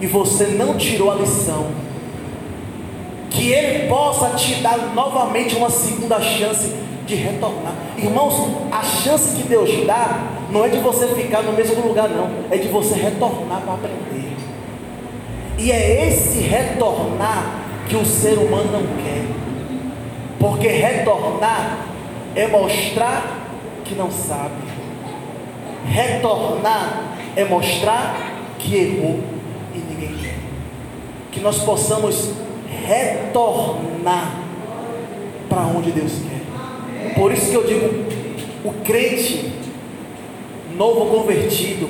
e 0.00 0.06
você 0.06 0.46
não 0.46 0.78
tirou 0.78 1.12
a 1.12 1.16
lição. 1.16 1.66
Que 3.28 3.52
Ele 3.52 3.86
possa 3.86 4.30
te 4.30 4.62
dar 4.62 4.94
novamente 4.94 5.56
uma 5.56 5.68
segunda 5.68 6.18
chance 6.22 6.72
de 7.06 7.14
retornar. 7.14 7.74
Irmãos, 7.98 8.32
a 8.72 8.82
chance 8.82 9.36
que 9.36 9.46
Deus 9.46 9.68
dá 9.86 10.26
não 10.50 10.64
é 10.64 10.70
de 10.70 10.78
você 10.78 11.06
ficar 11.08 11.42
no 11.42 11.52
mesmo 11.52 11.86
lugar, 11.86 12.08
não, 12.08 12.30
é 12.50 12.56
de 12.56 12.68
você 12.68 12.94
retornar 12.94 13.60
para 13.60 13.74
aprender. 13.74 14.34
E 15.58 15.70
é 15.70 16.08
esse 16.08 16.38
retornar 16.40 17.67
que 17.88 17.96
o 17.96 18.04
ser 18.04 18.38
humano 18.38 18.70
não 18.72 18.82
quer, 19.02 19.24
porque 20.38 20.68
retornar 20.68 21.86
é 22.34 22.46
mostrar 22.46 23.48
que 23.84 23.94
não 23.94 24.10
sabe. 24.10 24.54
Retornar 25.86 27.14
é 27.34 27.44
mostrar 27.44 28.14
que 28.58 28.76
errou 28.76 29.20
e 29.74 29.78
ninguém 29.78 30.16
quer. 30.18 30.36
Que 31.32 31.40
nós 31.40 31.62
possamos 31.62 32.32
retornar 32.86 34.34
para 35.48 35.62
onde 35.62 35.90
Deus 35.90 36.12
quer. 36.12 37.14
Por 37.14 37.32
isso 37.32 37.50
que 37.50 37.56
eu 37.56 37.66
digo, 37.66 38.04
o 38.64 38.72
crente 38.84 39.52
novo 40.76 41.06
convertido, 41.06 41.88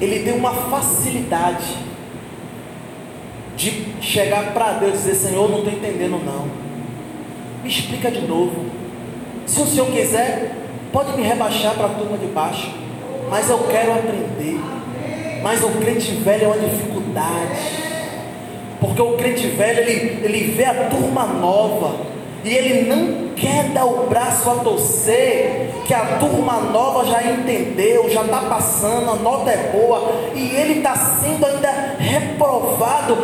ele 0.00 0.24
tem 0.24 0.34
uma 0.34 0.52
facilidade 0.52 1.76
de 3.56 3.86
chegar 4.00 4.52
para 4.52 4.72
Deus 4.74 4.94
e 4.94 4.96
dizer, 5.08 5.14
Senhor, 5.14 5.48
não 5.50 5.58
estou 5.58 5.72
entendendo 5.72 6.22
não. 6.24 6.46
Me 7.62 7.68
explica 7.68 8.10
de 8.10 8.22
novo. 8.22 8.66
Se 9.46 9.60
o 9.60 9.66
Senhor 9.66 9.86
quiser, 9.90 10.52
pode 10.92 11.16
me 11.16 11.22
rebaixar 11.22 11.74
para 11.74 11.86
a 11.86 11.90
turma 11.90 12.16
de 12.18 12.26
baixo 12.26 12.82
mas 13.32 13.48
eu 13.48 13.60
quero 13.60 13.92
aprender. 13.92 14.60
Mas 15.42 15.64
o 15.64 15.70
crente 15.70 16.12
velho 16.16 16.44
é 16.44 16.46
uma 16.48 16.58
dificuldade, 16.58 17.60
porque 18.78 19.00
o 19.00 19.16
crente 19.16 19.46
velho 19.48 19.80
ele, 19.80 20.22
ele 20.22 20.52
vê 20.52 20.66
a 20.66 20.88
turma 20.90 21.24
nova 21.26 21.96
e 22.44 22.54
ele 22.54 22.88
não 22.88 23.34
quer 23.34 23.64
dar 23.70 23.84
o 23.84 24.06
braço 24.08 24.50
a 24.50 24.54
torcer, 24.56 25.70
que 25.86 25.94
a 25.94 26.18
turma 26.18 26.60
nova 26.60 27.04
já 27.04 27.22
entendeu, 27.22 28.08
já 28.10 28.22
está 28.22 28.38
passando, 28.38 29.10
a 29.10 29.16
nota 29.16 29.50
é 29.50 29.70
boa, 29.72 30.12
e 30.34 30.54
ele 30.56 30.78
está 30.78 30.94
sendo 30.96 31.46
ainda 31.46 31.96
reprovado 31.98 33.16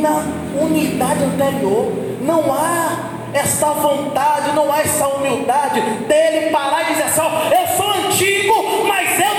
na 0.00 0.24
unidade 0.62 1.24
anterior. 1.24 1.92
Não 2.20 2.52
há 2.52 3.14
essa 3.34 3.66
vontade, 3.72 4.52
não 4.54 4.72
há 4.72 4.80
essa 4.80 5.08
humildade 5.08 5.80
dele 6.06 6.50
parar 6.50 6.84
e 6.84 6.94
dizer 6.94 7.04
assim: 7.04 7.20
eu 7.20 7.76
sou 7.76 7.90
antigo, 7.90 8.86
mas 8.86 9.20
eu 9.20 9.33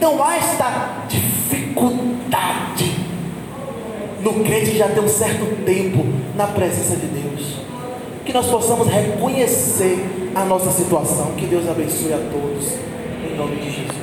Então 0.00 0.24
há 0.24 0.34
esta 0.34 1.04
dificuldade 1.08 2.90
no 4.22 4.42
crente 4.42 4.70
que 4.70 4.78
já 4.78 4.88
tem 4.88 5.04
um 5.04 5.08
certo 5.08 5.62
tempo 5.66 6.06
na 6.34 6.46
presença 6.46 6.96
de 6.96 7.06
Deus. 7.06 7.58
Que 8.24 8.32
nós 8.32 8.46
possamos 8.46 8.88
reconhecer 8.88 10.32
a 10.34 10.42
nossa 10.46 10.70
situação. 10.70 11.32
Que 11.36 11.44
Deus 11.44 11.68
abençoe 11.68 12.14
a 12.14 12.30
todos. 12.32 12.78
Em 13.30 13.36
nome 13.36 13.56
de 13.56 13.70
Jesus. 13.72 13.99